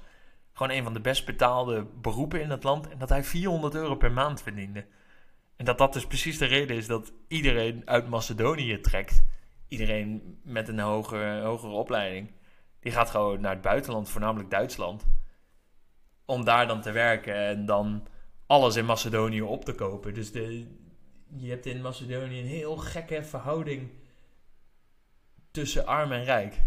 Gewoon 0.52 0.76
een 0.76 0.84
van 0.84 0.94
de 0.94 1.00
best 1.00 1.26
betaalde 1.26 1.84
beroepen 1.84 2.40
in 2.40 2.50
het 2.50 2.62
land. 2.62 2.88
En 2.88 2.98
dat 2.98 3.08
hij 3.08 3.24
400 3.24 3.74
euro 3.74 3.96
per 3.96 4.12
maand 4.12 4.42
verdiende. 4.42 4.86
En 5.56 5.64
dat 5.64 5.78
dat 5.78 5.92
dus 5.92 6.06
precies 6.06 6.38
de 6.38 6.46
reden 6.46 6.76
is 6.76 6.86
dat 6.86 7.12
iedereen 7.28 7.82
uit 7.84 8.08
Macedonië 8.08 8.80
trekt. 8.80 9.22
Iedereen 9.68 10.40
met 10.42 10.68
een 10.68 10.78
hogere, 10.78 11.40
hogere 11.40 11.72
opleiding. 11.72 12.32
Die 12.80 12.92
gaat 12.92 13.10
gewoon 13.10 13.40
naar 13.40 13.52
het 13.52 13.60
buitenland, 13.60 14.08
voornamelijk 14.08 14.50
Duitsland. 14.50 15.06
Om 16.24 16.44
daar 16.44 16.66
dan 16.66 16.80
te 16.80 16.90
werken 16.90 17.34
en 17.34 17.66
dan 17.66 18.06
alles 18.46 18.76
in 18.76 18.84
Macedonië 18.84 19.42
op 19.42 19.64
te 19.64 19.74
kopen. 19.74 20.14
Dus 20.14 20.32
de, 20.32 20.66
je 21.36 21.50
hebt 21.50 21.66
in 21.66 21.80
Macedonië 21.80 22.40
een 22.40 22.46
heel 22.46 22.76
gekke 22.76 23.24
verhouding 23.24 23.90
tussen 25.50 25.86
arm 25.86 26.12
en 26.12 26.24
rijk. 26.24 26.60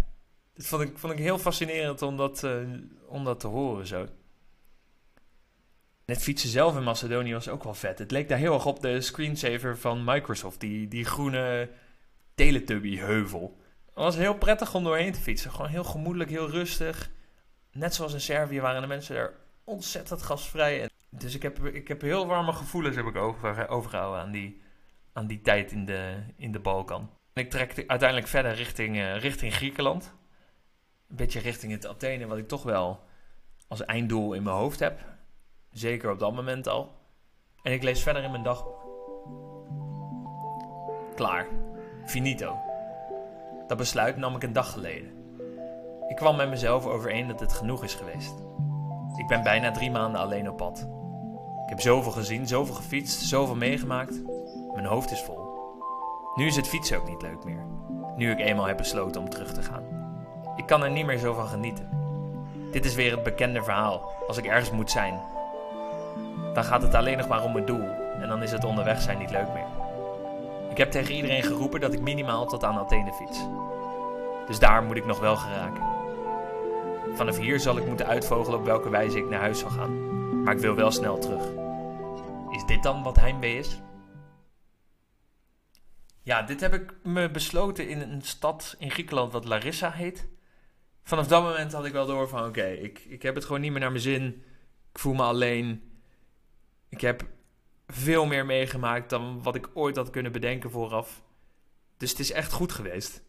Dat 0.54 0.66
vond 0.66 0.82
ik, 0.82 0.98
vond 0.98 1.14
ik 1.14 1.20
heel 1.20 1.38
fascinerend 1.38 2.02
om 2.02 2.18
dat, 2.18 2.44
eh, 2.44 2.62
om 3.08 3.24
dat 3.24 3.40
te 3.40 3.48
horen 3.48 3.88
zo. 3.88 4.08
Het 6.06 6.24
fietsen 6.24 6.50
zelf 6.50 6.76
in 6.76 6.84
Macedonië 6.84 7.34
was 7.34 7.50
ook 7.50 7.64
wel 7.64 7.74
vet. 7.74 8.00
Het 8.00 8.12
leek 8.12 8.30
daar 8.30 8.38
heel 8.38 8.54
erg 8.54 8.66
op 8.66 8.82
de 8.82 9.02
screensaver 9.02 9.78
van 9.78 10.04
Microsoft. 10.04 10.60
Die, 10.60 10.88
die 10.88 11.06
groene 11.06 11.70
Teletubby-heuvel. 12.40 13.58
Het 13.86 14.04
was 14.04 14.16
heel 14.16 14.38
prettig 14.38 14.76
om 14.76 14.84
doorheen 14.84 15.12
te 15.12 15.20
fietsen. 15.20 15.52
Gewoon 15.52 15.70
heel 15.70 15.84
gemoedelijk, 15.84 16.30
heel 16.30 16.50
rustig. 16.50 17.12
Net 17.72 17.94
zoals 17.94 18.14
in 18.14 18.22
Servië 18.22 18.62
waren 18.62 18.82
de 18.82 18.88
mensen 18.88 19.16
er 19.16 19.34
ontzettend 19.64 20.22
gastvrij. 20.22 20.90
Dus 21.10 21.36
ik 21.36 21.42
heb, 21.42 21.66
ik 21.66 21.88
heb 21.88 22.02
heel 22.02 22.28
warme 22.28 22.54
gevoelens 22.54 22.96
heb 22.96 23.06
ik 23.06 23.16
over, 23.16 23.68
overgehouden 23.68 24.22
aan 24.22 24.32
die, 24.32 24.62
aan 25.14 25.28
die 25.28 25.42
tijd 25.42 25.72
in 25.72 25.86
de, 25.86 26.24
in 26.36 26.52
de 26.52 26.60
Balkan. 26.60 27.10
En 27.34 27.44
ik 27.44 27.50
trek 27.50 27.84
uiteindelijk 27.88 28.30
verder 28.30 28.54
richting, 28.54 28.96
uh, 28.96 29.18
richting 29.18 29.54
Griekenland. 29.54 30.14
Een 31.10 31.16
beetje 31.16 31.40
richting 31.40 31.72
het 31.72 31.88
Athene, 31.88 32.28
wat 32.28 32.38
ik 32.38 32.48
toch 32.48 32.64
wel 32.64 33.04
als 33.68 33.86
einddoel 33.86 34.34
in 34.34 34.44
mijn 34.44 34.56
hoofd 34.56 34.80
heb. 34.80 35.00
Zeker 35.72 36.12
op 36.12 36.20
dat 36.20 36.34
moment 36.34 36.68
al. 36.68 36.98
En 37.64 37.72
ik 37.74 37.84
lees 37.84 38.04
verder 38.04 38.24
in 38.24 38.32
mijn 38.32 38.44
dagboek. 38.44 38.88
Klaar. 41.16 41.69
Finito. 42.10 42.58
Dat 43.68 43.78
besluit 43.78 44.18
nam 44.18 44.36
ik 44.36 44.44
een 44.44 44.54
dag 44.54 44.72
geleden. 44.72 45.12
Ik 46.08 46.16
kwam 46.16 46.36
met 46.36 46.50
mezelf 46.50 46.86
overeen 46.86 47.28
dat 47.28 47.40
het 47.40 47.54
genoeg 47.54 47.84
is 47.84 47.94
geweest. 47.94 48.34
Ik 49.16 49.28
ben 49.28 49.44
bijna 49.44 49.72
drie 49.72 49.92
maanden 49.92 50.22
alleen 50.22 50.50
op 50.50 50.58
pad. 50.58 50.80
Ik 51.64 51.70
heb 51.70 51.82
zoveel 51.82 52.12
gezien, 52.12 52.48
zoveel 52.48 52.76
gefietst, 52.76 53.22
zoveel 53.22 53.56
meegemaakt. 53.56 54.22
Mijn 54.74 54.86
hoofd 54.86 55.12
is 55.12 55.22
vol. 55.22 55.40
Nu 56.36 56.46
is 56.46 56.56
het 56.56 56.68
fietsen 56.68 56.98
ook 56.98 57.10
niet 57.10 57.22
leuk 57.22 57.44
meer. 57.44 57.66
Nu 58.16 58.32
ik 58.32 58.40
eenmaal 58.40 58.66
heb 58.66 58.78
besloten 58.78 59.22
om 59.22 59.30
terug 59.30 59.54
te 59.54 59.62
gaan. 59.62 59.84
Ik 60.56 60.66
kan 60.66 60.84
er 60.84 60.92
niet 60.92 61.06
meer 61.06 61.18
zo 61.18 61.34
van 61.34 61.48
genieten. 61.48 61.90
Dit 62.72 62.86
is 62.86 62.96
weer 62.96 63.12
het 63.12 63.24
bekende 63.24 63.64
verhaal. 63.64 64.12
Als 64.28 64.38
ik 64.38 64.46
ergens 64.46 64.72
moet 64.72 64.92
zijn, 64.92 65.20
dan 66.54 66.64
gaat 66.64 66.82
het 66.82 66.94
alleen 66.94 67.18
nog 67.18 67.28
maar 67.28 67.44
om 67.44 67.54
mijn 67.54 67.66
doel. 67.66 67.88
En 68.22 68.28
dan 68.28 68.44
is 68.44 68.52
het 68.52 68.64
onderweg 68.64 69.02
zijn 69.02 69.18
niet 69.18 69.32
leuk 69.32 69.54
meer. 69.54 69.79
Ik 70.70 70.78
heb 70.78 70.92
tegen 70.92 71.16
iedereen 71.16 71.44
geroepen 71.44 71.80
dat 71.80 71.94
ik 71.94 72.02
minimaal 72.02 72.46
tot 72.48 72.64
aan 72.64 72.78
Athene 72.78 73.14
fiets. 73.14 73.40
Dus 74.48 74.60
daar 74.60 74.84
moet 74.84 74.98
ik 74.98 75.06
nog 75.06 75.20
wel 75.20 75.36
geraken. 75.36 75.84
Vanaf 77.16 77.38
hier 77.38 77.60
zal 77.60 77.78
ik 77.78 77.86
moeten 77.86 78.06
uitvogelen 78.06 78.60
op 78.60 78.66
welke 78.66 78.90
wijze 78.90 79.18
ik 79.18 79.30
naar 79.30 79.40
huis 79.40 79.60
zal 79.60 79.70
gaan. 79.70 80.08
Maar 80.44 80.54
ik 80.54 80.60
wil 80.60 80.76
wel 80.76 80.92
snel 80.92 81.18
terug. 81.18 81.44
Is 82.52 82.66
dit 82.66 82.84
dan 82.84 83.04
wat 83.04 83.16
heimwee 83.16 83.58
is? 83.58 83.80
Ja, 86.22 86.42
dit 86.42 86.62
heb 86.62 86.74
ik 86.74 86.94
me 87.04 87.32
besloten 87.32 87.90
in 87.90 88.02
een 88.02 88.22
stad 88.22 88.76
in 88.80 88.92
Griekenland 88.92 89.32
wat 89.32 89.46
Larissa 89.46 89.92
heet. 89.92 90.28
Vanaf 91.04 91.28
dat 91.28 91.44
moment 91.44 91.74
had 91.74 91.86
ik 91.86 91.92
wel 91.92 92.06
door 92.06 92.28
van 92.28 92.46
oké, 92.46 92.66
ik, 92.66 93.00
ik 93.00 93.22
heb 93.22 93.36
het 93.36 93.46
gewoon 93.46 93.62
niet 93.62 93.72
meer 93.72 93.80
naar 93.80 93.92
mijn 93.92 94.04
zin. 94.04 94.44
Ik 94.92 95.00
voel 95.00 95.14
me 95.14 95.24
alleen. 95.24 95.92
Ik 96.90 97.02
heb 97.02 97.28
veel 97.90 98.26
meer 98.26 98.46
meegemaakt 98.46 99.10
dan 99.10 99.44
wat 99.44 99.56
ik 99.56 99.70
ooit 99.74 99.96
had 99.96 100.10
kunnen 100.10 100.32
bedenken 100.32 100.72
vooraf. 100.72 101.22
Dus 101.98 102.10
het 102.10 102.20
is 102.20 102.32
echt 102.32 102.52
goed 102.52 102.72
geweest. 102.72 103.24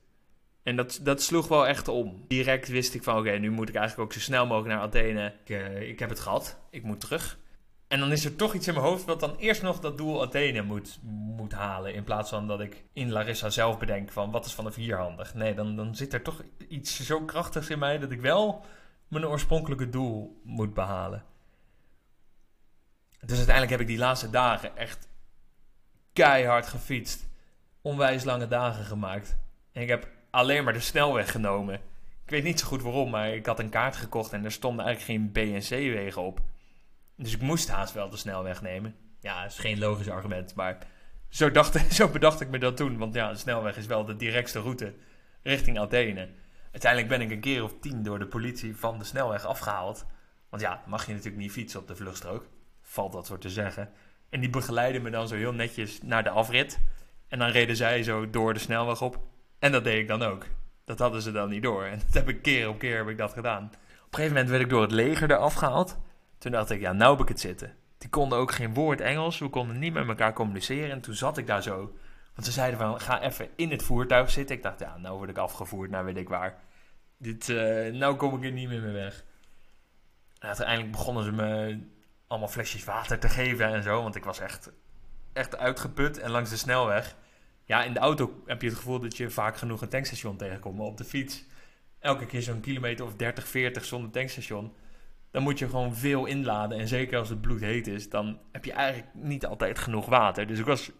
En 0.62 0.76
dat, 0.76 1.00
dat 1.02 1.22
sloeg 1.22 1.48
wel 1.48 1.66
echt 1.66 1.88
om. 1.88 2.24
Direct 2.28 2.68
wist 2.68 2.94
ik 2.94 3.02
van 3.02 3.18
oké, 3.18 3.30
nu 3.30 3.50
moet 3.50 3.68
ik 3.68 3.74
eigenlijk 3.74 4.08
ook 4.08 4.14
zo 4.14 4.20
snel 4.20 4.46
mogelijk 4.46 4.74
naar 4.74 4.86
Athene. 4.86 5.34
Ik, 5.44 5.50
uh, 5.50 5.88
ik 5.88 5.98
heb 5.98 6.08
het 6.08 6.20
gehad, 6.20 6.58
ik 6.70 6.82
moet 6.82 7.00
terug. 7.00 7.38
En 7.88 8.00
dan 8.00 8.12
is 8.12 8.24
er 8.24 8.36
toch 8.36 8.54
iets 8.54 8.66
in 8.66 8.74
mijn 8.74 8.86
hoofd 8.86 9.04
wat 9.04 9.20
dan 9.20 9.36
eerst 9.36 9.62
nog 9.62 9.80
dat 9.80 9.98
doel 9.98 10.22
Athene 10.22 10.62
moet, 10.62 10.98
moet 11.36 11.52
halen. 11.52 11.94
In 11.94 12.04
plaats 12.04 12.30
van 12.30 12.46
dat 12.46 12.60
ik 12.60 12.84
in 12.92 13.12
Larissa 13.12 13.50
zelf 13.50 13.78
bedenk 13.78 14.10
van 14.10 14.30
wat 14.30 14.44
is 14.46 14.54
vanaf 14.54 14.74
hier 14.74 14.96
handig. 14.96 15.34
Nee, 15.34 15.54
dan, 15.54 15.76
dan 15.76 15.94
zit 15.94 16.12
er 16.12 16.22
toch 16.22 16.42
iets 16.68 17.06
zo 17.06 17.20
krachtigs 17.20 17.70
in 17.70 17.78
mij 17.78 17.98
dat 17.98 18.10
ik 18.10 18.20
wel 18.20 18.64
mijn 19.08 19.26
oorspronkelijke 19.26 19.88
doel 19.88 20.40
moet 20.44 20.74
behalen. 20.74 21.24
Dus 23.20 23.36
uiteindelijk 23.36 23.70
heb 23.70 23.80
ik 23.80 23.86
die 23.86 23.98
laatste 23.98 24.30
dagen 24.30 24.76
echt 24.76 25.08
keihard 26.12 26.66
gefietst. 26.66 27.28
Onwijs 27.82 28.24
lange 28.24 28.48
dagen 28.48 28.84
gemaakt. 28.84 29.36
En 29.72 29.82
ik 29.82 29.88
heb 29.88 30.08
alleen 30.30 30.64
maar 30.64 30.72
de 30.72 30.80
snelweg 30.80 31.30
genomen. 31.30 31.74
Ik 32.24 32.30
weet 32.30 32.44
niet 32.44 32.60
zo 32.60 32.66
goed 32.66 32.82
waarom, 32.82 33.10
maar 33.10 33.34
ik 33.34 33.46
had 33.46 33.58
een 33.58 33.68
kaart 33.68 33.96
gekocht 33.96 34.32
en 34.32 34.44
er 34.44 34.52
stonden 34.52 34.84
eigenlijk 34.84 35.18
geen 35.18 35.32
B- 35.32 35.54
en 35.54 35.60
C-wegen 35.60 36.22
op. 36.22 36.40
Dus 37.16 37.34
ik 37.34 37.40
moest 37.40 37.68
haast 37.68 37.92
wel 37.92 38.08
de 38.10 38.16
snelweg 38.16 38.62
nemen. 38.62 38.94
Ja, 39.20 39.42
dat 39.42 39.50
is 39.50 39.58
geen 39.58 39.78
logisch 39.78 40.08
argument, 40.08 40.54
maar 40.54 40.78
zo, 41.28 41.50
dacht, 41.50 41.92
zo 41.98 42.08
bedacht 42.08 42.40
ik 42.40 42.48
me 42.48 42.58
dat 42.58 42.76
toen. 42.76 42.98
Want 42.98 43.14
ja, 43.14 43.30
de 43.30 43.38
snelweg 43.38 43.76
is 43.76 43.86
wel 43.86 44.04
de 44.04 44.16
directste 44.16 44.60
route 44.60 44.94
richting 45.42 45.78
Athene. 45.78 46.28
Uiteindelijk 46.72 47.12
ben 47.12 47.20
ik 47.20 47.30
een 47.30 47.40
keer 47.40 47.62
of 47.62 47.74
tien 47.80 48.02
door 48.02 48.18
de 48.18 48.26
politie 48.26 48.76
van 48.76 48.98
de 48.98 49.04
snelweg 49.04 49.44
afgehaald. 49.44 50.06
Want 50.48 50.62
ja, 50.62 50.82
mag 50.86 51.06
je 51.06 51.12
natuurlijk 51.12 51.42
niet 51.42 51.52
fietsen 51.52 51.80
op 51.80 51.88
de 51.88 51.96
vluchtstrook. 51.96 52.46
Valt 52.90 53.12
dat 53.12 53.26
soort 53.26 53.40
te 53.40 53.50
zeggen. 53.50 53.90
En 54.30 54.40
die 54.40 54.50
begeleiden 54.50 55.02
me 55.02 55.10
dan 55.10 55.28
zo 55.28 55.34
heel 55.34 55.52
netjes 55.52 56.02
naar 56.02 56.22
de 56.22 56.30
afrit. 56.30 56.80
En 57.28 57.38
dan 57.38 57.48
reden 57.48 57.76
zij 57.76 58.02
zo 58.02 58.30
door 58.30 58.54
de 58.54 58.60
snelweg 58.60 59.02
op. 59.02 59.18
En 59.58 59.72
dat 59.72 59.84
deed 59.84 59.98
ik 59.98 60.08
dan 60.08 60.22
ook. 60.22 60.46
Dat 60.84 60.98
hadden 60.98 61.22
ze 61.22 61.32
dan 61.32 61.48
niet 61.48 61.62
door. 61.62 61.84
En 61.84 61.98
dat 61.98 62.14
heb 62.14 62.28
ik 62.28 62.42
keer 62.42 62.68
op 62.68 62.78
keer 62.78 62.96
heb 62.96 63.08
ik 63.08 63.18
dat 63.18 63.32
gedaan. 63.32 63.64
Op 63.64 63.72
een 63.72 64.08
gegeven 64.10 64.32
moment 64.32 64.50
werd 64.50 64.62
ik 64.62 64.68
door 64.68 64.82
het 64.82 64.90
leger 64.90 65.30
eraf 65.30 65.54
gehaald. 65.54 65.98
Toen 66.38 66.52
dacht 66.52 66.70
ik, 66.70 66.80
ja, 66.80 66.92
nou 66.92 67.12
heb 67.12 67.20
ik 67.22 67.28
het 67.28 67.40
zitten. 67.40 67.74
Die 67.98 68.08
konden 68.08 68.38
ook 68.38 68.52
geen 68.52 68.74
woord 68.74 69.00
Engels. 69.00 69.38
We 69.38 69.48
konden 69.48 69.78
niet 69.78 69.92
met 69.92 70.08
elkaar 70.08 70.32
communiceren. 70.32 70.90
En 70.90 71.00
toen 71.00 71.14
zat 71.14 71.38
ik 71.38 71.46
daar 71.46 71.62
zo. 71.62 71.76
Want 72.34 72.46
ze 72.46 72.52
zeiden 72.52 72.78
van, 72.78 73.00
ga 73.00 73.22
even 73.22 73.48
in 73.56 73.70
het 73.70 73.82
voertuig 73.82 74.30
zitten. 74.30 74.56
Ik 74.56 74.62
dacht, 74.62 74.80
ja, 74.80 74.96
nou 74.96 75.16
word 75.16 75.30
ik 75.30 75.38
afgevoerd 75.38 75.90
naar 75.90 76.04
weet 76.04 76.16
ik 76.16 76.28
waar. 76.28 76.60
Dit, 77.16 77.48
uh, 77.48 77.92
nou 77.92 78.16
kom 78.16 78.36
ik 78.36 78.44
er 78.44 78.52
niet 78.52 78.68
meer 78.68 78.82
mee 78.82 78.92
weg. 78.92 79.24
En 80.38 80.48
uiteindelijk 80.48 80.90
begonnen 80.90 81.24
ze 81.24 81.32
me 81.32 81.80
allemaal 82.30 82.48
flesjes 82.48 82.84
water 82.84 83.18
te 83.18 83.28
geven 83.28 83.66
en 83.66 83.82
zo. 83.82 84.02
Want 84.02 84.16
ik 84.16 84.24
was 84.24 84.38
echt, 84.38 84.72
echt 85.32 85.56
uitgeput. 85.56 86.18
En 86.18 86.30
langs 86.30 86.50
de 86.50 86.56
snelweg 86.56 87.16
ja, 87.70 87.84
in 87.84 87.92
de 87.92 87.98
auto 87.98 88.42
heb 88.46 88.62
je 88.62 88.68
het 88.68 88.76
gevoel 88.76 89.00
dat 89.00 89.16
je 89.16 89.30
vaak 89.30 89.56
genoeg 89.56 89.80
een 89.80 89.88
tankstation 89.88 90.36
tegenkomt. 90.36 90.76
Maar 90.76 90.86
op 90.86 90.96
de 90.96 91.04
fiets, 91.04 91.44
elke 91.98 92.26
keer 92.26 92.42
zo'n 92.42 92.60
kilometer 92.60 93.04
of 93.04 93.14
30, 93.14 93.48
40 93.48 93.84
zonder 93.84 94.10
tankstation. 94.10 94.72
Dan 95.30 95.42
moet 95.42 95.58
je 95.58 95.68
gewoon 95.68 95.94
veel 95.94 96.26
inladen. 96.26 96.78
En 96.78 96.88
zeker 96.88 97.18
als 97.18 97.28
het 97.28 97.40
bloed 97.40 97.60
heet 97.60 97.86
is, 97.86 98.08
dan 98.08 98.38
heb 98.52 98.64
je 98.64 98.72
eigenlijk 98.72 99.14
niet 99.14 99.46
altijd 99.46 99.78
genoeg 99.78 100.06
water. 100.06 100.46
Dus 100.46 100.58
ik 100.58 100.64
was, 100.64 100.90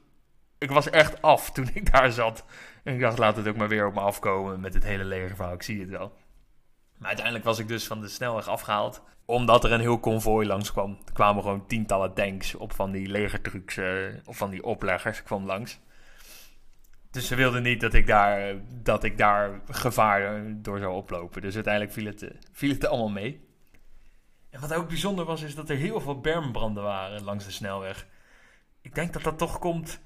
ik 0.59 0.71
was 0.71 0.91
echt 0.91 1.23
af 1.23 1.51
toen 1.53 1.71
ik 1.75 1.93
daar 1.93 2.13
zat. 2.13 2.45
En 2.85 2.95
ik 2.95 3.01
dacht, 3.01 3.19
laat 3.19 3.37
het 3.37 3.49
ook 3.49 3.57
maar 3.57 3.69
weer 3.69 3.87
op 3.87 3.95
me 3.95 4.01
afkomen 4.01 4.61
met 4.61 4.75
het 4.75 4.85
hele 4.85 5.05
legerverhaal. 5.05 5.55
Ik 5.55 5.63
zie 5.63 5.81
het 5.81 5.91
wel. 5.91 6.17
Maar 7.01 7.09
uiteindelijk 7.09 7.45
was 7.45 7.59
ik 7.59 7.69
dus 7.69 7.87
van 7.87 8.01
de 8.01 8.09
snelweg 8.09 8.49
afgehaald. 8.49 9.03
Omdat 9.25 9.65
er 9.65 9.73
een 9.73 9.81
heel 9.81 9.99
konvooi 9.99 10.47
langskwam. 10.47 10.99
Er 11.07 11.13
kwamen 11.13 11.43
gewoon 11.43 11.67
tientallen 11.67 12.15
tanks 12.15 12.55
op 12.55 12.73
van 12.73 12.91
die 12.91 13.07
legertrucks 13.07 13.77
uh, 13.77 14.07
of 14.25 14.37
van 14.37 14.51
die 14.51 14.65
opleggers 14.65 15.23
kwam 15.23 15.47
langs. 15.47 15.81
Dus 17.11 17.27
ze 17.27 17.35
wilden 17.35 17.63
niet 17.63 17.81
dat 17.81 17.95
ik 17.95 18.07
daar, 18.07 18.55
dat 18.83 19.05
ik 19.05 19.19
daar 19.19 19.61
gevaar 19.71 20.45
door 20.63 20.79
zou 20.79 20.95
oplopen. 20.95 21.43
Dus 21.43 21.55
uiteindelijk 21.55 21.93
viel 21.93 22.07
het, 22.07 22.35
viel 22.53 22.71
het 22.71 22.87
allemaal 22.87 23.09
mee. 23.09 23.49
En 24.51 24.61
wat 24.61 24.75
ook 24.75 24.89
bijzonder 24.89 25.25
was, 25.25 25.43
is 25.43 25.55
dat 25.55 25.71
er 25.71 25.77
heel 25.77 26.01
veel 26.01 26.21
bermbranden 26.21 26.83
waren 26.83 27.23
langs 27.23 27.45
de 27.45 27.51
snelweg. 27.51 28.07
Ik 28.81 28.95
denk 28.95 29.13
dat 29.13 29.23
dat 29.23 29.39
toch 29.39 29.59
komt 29.59 30.01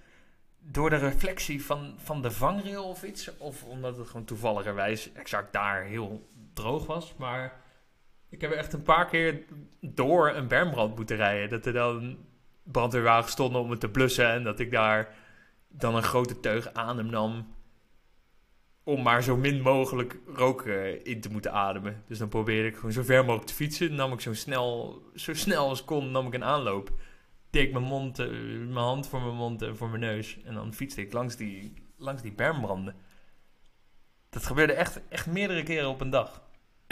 door 0.59 0.91
de 0.91 0.97
reflectie 0.97 1.65
van, 1.65 1.95
van 1.99 2.23
de 2.23 2.31
vangrail 2.31 2.85
of 2.85 3.03
iets. 3.03 3.37
Of 3.37 3.65
omdat 3.65 3.97
het 3.97 4.07
gewoon 4.07 4.27
toevalligerwijs 4.27 5.13
exact 5.13 5.53
daar 5.53 5.83
heel 5.83 6.29
droog 6.55 6.87
was. 6.87 7.15
Maar 7.17 7.61
ik 8.29 8.41
heb 8.41 8.51
echt 8.51 8.73
een 8.73 8.83
paar 8.83 9.07
keer 9.07 9.45
door 9.81 10.35
een 10.35 10.49
bermbrand 10.49 10.97
moeten 10.97 11.17
rijden. 11.17 11.49
Dat 11.49 11.67
er 11.67 11.73
dan 11.73 12.19
brandweerwagen 12.63 13.31
stonden 13.31 13.61
om 13.61 13.71
het 13.71 13.81
te 13.81 13.89
blussen. 13.89 14.29
En 14.29 14.45
dat 14.45 14.59
ik 14.59 14.71
daar 14.71 15.15
dan 15.69 15.95
een 15.95 16.03
grote 16.03 16.41
teug 16.41 16.75
adem 16.75 17.07
nam. 17.07 17.53
Om 18.83 19.03
maar 19.03 19.23
zo 19.23 19.37
min 19.37 19.61
mogelijk 19.61 20.19
rook 20.27 20.67
eh, 20.67 21.05
in 21.05 21.21
te 21.21 21.31
moeten 21.31 21.53
ademen. 21.53 22.03
Dus 22.07 22.19
dan 22.19 22.29
probeerde 22.29 22.69
ik 22.69 22.75
gewoon 22.75 22.93
zo 22.93 23.03
ver 23.03 23.25
mogelijk 23.25 23.47
te 23.47 23.55
fietsen. 23.55 23.89
Dan 23.89 23.97
nam 23.97 24.13
ik 24.13 24.21
zo 24.21 24.35
snel, 24.35 25.03
zo 25.15 25.35
snel 25.35 25.69
als 25.69 25.85
kon 25.85 26.11
nam 26.11 26.27
ik 26.27 26.35
een 26.35 26.45
aanloop. 26.45 26.93
Deed 27.51 27.73
mijn, 27.73 27.85
mond, 27.85 28.19
eh, 28.19 28.29
mijn 28.59 28.75
hand 28.75 29.09
voor 29.09 29.21
mijn 29.21 29.35
mond 29.35 29.63
en 29.63 29.77
voor 29.77 29.89
mijn 29.89 30.01
neus. 30.01 30.39
En 30.45 30.55
dan 30.55 30.75
fietste 30.75 31.01
ik 31.01 31.13
langs 31.13 31.37
die, 31.37 31.73
langs 31.97 32.23
die 32.23 32.33
bermbranden. 32.33 32.95
Dat 34.31 34.47
gebeurde 34.47 34.73
echt, 34.73 35.01
echt 35.09 35.27
meerdere 35.27 35.63
keren 35.63 35.89
op 35.89 36.01
een 36.01 36.11
dag. 36.11 36.43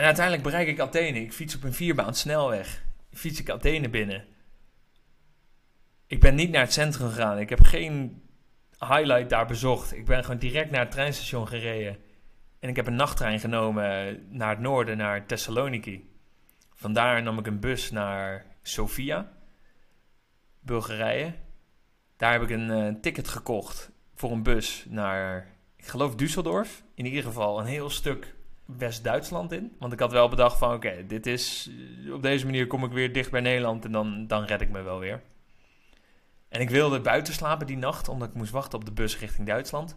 En 0.03 0.09
uiteindelijk 0.09 0.47
bereik 0.47 0.69
ik 0.69 0.81
Athene. 0.81 1.21
Ik 1.21 1.33
fiets 1.33 1.57
op 1.57 1.63
een 1.63 1.73
vierbaan 1.73 2.15
snelweg. 2.15 2.85
Fiets 3.13 3.41
ik 3.41 3.51
Athene 3.51 3.89
binnen. 3.89 4.25
Ik 6.07 6.21
ben 6.21 6.35
niet 6.35 6.51
naar 6.51 6.63
het 6.63 6.73
centrum 6.73 7.09
gegaan. 7.09 7.39
Ik 7.39 7.49
heb 7.49 7.61
geen 7.61 8.23
highlight 8.79 9.31
daar 9.31 9.47
bezocht. 9.47 9.93
Ik 9.93 10.05
ben 10.05 10.25
gewoon 10.25 10.39
direct 10.39 10.71
naar 10.71 10.81
het 10.81 10.91
treinstation 10.91 11.49
gereden. 11.49 11.97
En 12.59 12.69
ik 12.69 12.77
heb 12.77 12.87
een 12.87 12.95
nachttrein 12.95 13.41
genomen 13.41 14.19
naar 14.31 14.51
het 14.51 14.59
noorden, 14.59 14.97
naar 14.97 15.27
Thessaloniki. 15.27 16.11
Vandaar 16.75 17.23
nam 17.23 17.39
ik 17.39 17.47
een 17.47 17.61
bus 17.61 17.91
naar 17.91 18.47
Sofia, 18.63 19.33
Bulgarije. 20.61 21.35
Daar 22.17 22.33
heb 22.33 22.43
ik 22.43 22.51
een 22.51 22.71
uh, 22.71 23.01
ticket 23.01 23.29
gekocht 23.29 23.91
voor 24.15 24.31
een 24.31 24.43
bus 24.43 24.85
naar, 24.89 25.49
ik 25.77 25.87
geloof 25.87 26.13
Düsseldorf. 26.13 26.83
In 26.95 27.07
ieder 27.07 27.23
geval 27.23 27.61
een 27.61 27.67
heel 27.67 27.91
stuk 27.91 28.35
West-Duitsland 28.79 29.53
in. 29.53 29.77
Want 29.79 29.93
ik 29.93 30.01
had 30.01 30.13
wel 30.13 30.29
bedacht 30.29 30.59
van 30.59 30.75
oké, 30.75 31.07
dit 31.07 31.27
is, 31.27 31.71
op 32.13 32.23
deze 32.23 32.45
manier 32.45 32.67
kom 32.67 32.85
ik 32.85 32.93
weer 32.93 33.13
dicht 33.13 33.31
bij 33.31 33.41
Nederland 33.41 33.85
en 33.85 33.93
dan, 33.93 34.27
dan 34.27 34.45
red 34.45 34.61
ik 34.61 34.71
me 34.71 34.83
wel 34.83 34.99
weer. 34.99 35.23
En 36.49 36.61
ik 36.61 36.71
wilde 36.71 37.01
buiten 37.01 37.35
slapen 37.35 37.67
die 37.67 37.77
nacht, 37.77 38.09
omdat 38.09 38.29
ik 38.29 38.35
moest 38.35 38.53
wachten 38.53 38.79
op 38.79 38.85
de 38.85 38.93
bus 38.93 39.19
richting 39.19 39.47
Duitsland. 39.47 39.97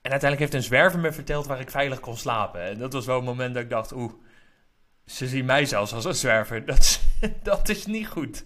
En 0.00 0.10
uiteindelijk 0.10 0.40
heeft 0.40 0.54
een 0.54 0.68
zwerver 0.68 1.00
me 1.00 1.12
verteld 1.12 1.46
waar 1.46 1.60
ik 1.60 1.70
veilig 1.70 2.00
kon 2.00 2.16
slapen. 2.16 2.62
En 2.62 2.78
dat 2.78 2.92
was 2.92 3.06
wel 3.06 3.18
een 3.18 3.24
moment 3.24 3.54
dat 3.54 3.62
ik 3.62 3.70
dacht, 3.70 3.92
oeh, 3.92 4.12
ze 5.06 5.26
zien 5.26 5.44
mij 5.44 5.64
zelfs 5.64 5.92
als 5.92 6.04
een 6.04 6.14
zwerver. 6.14 6.64
Dat 6.66 6.78
is, 6.78 7.00
dat 7.42 7.68
is 7.68 7.86
niet 7.86 8.08
goed. 8.08 8.44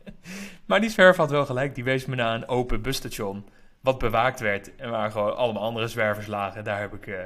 maar 0.66 0.80
die 0.80 0.90
zwerver 0.90 1.20
had 1.20 1.30
wel 1.30 1.46
gelijk. 1.46 1.74
Die 1.74 1.84
wees 1.84 2.06
me 2.06 2.14
naar 2.14 2.34
een 2.34 2.48
open 2.48 2.82
busstation, 2.82 3.48
wat 3.80 3.98
bewaakt 3.98 4.40
werd. 4.40 4.76
En 4.76 4.90
waar 4.90 5.10
gewoon 5.10 5.36
allemaal 5.36 5.62
andere 5.62 5.88
zwervers 5.88 6.26
lagen. 6.26 6.64
Daar 6.64 6.80
heb 6.80 6.94
ik, 6.94 7.06
uh, 7.06 7.20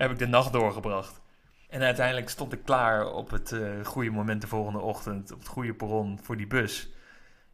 heb 0.00 0.10
ik 0.10 0.18
de 0.18 0.26
nacht 0.26 0.52
doorgebracht. 0.52 1.20
En 1.68 1.82
uiteindelijk 1.82 2.28
stond 2.28 2.52
ik 2.52 2.64
klaar 2.64 3.12
op 3.12 3.30
het 3.30 3.50
uh, 3.50 3.84
goede 3.84 4.10
moment 4.10 4.40
de 4.40 4.46
volgende 4.46 4.78
ochtend, 4.78 5.32
op 5.32 5.38
het 5.38 5.48
goede 5.48 5.74
perron 5.74 6.18
voor 6.22 6.36
die 6.36 6.46
bus. 6.46 6.88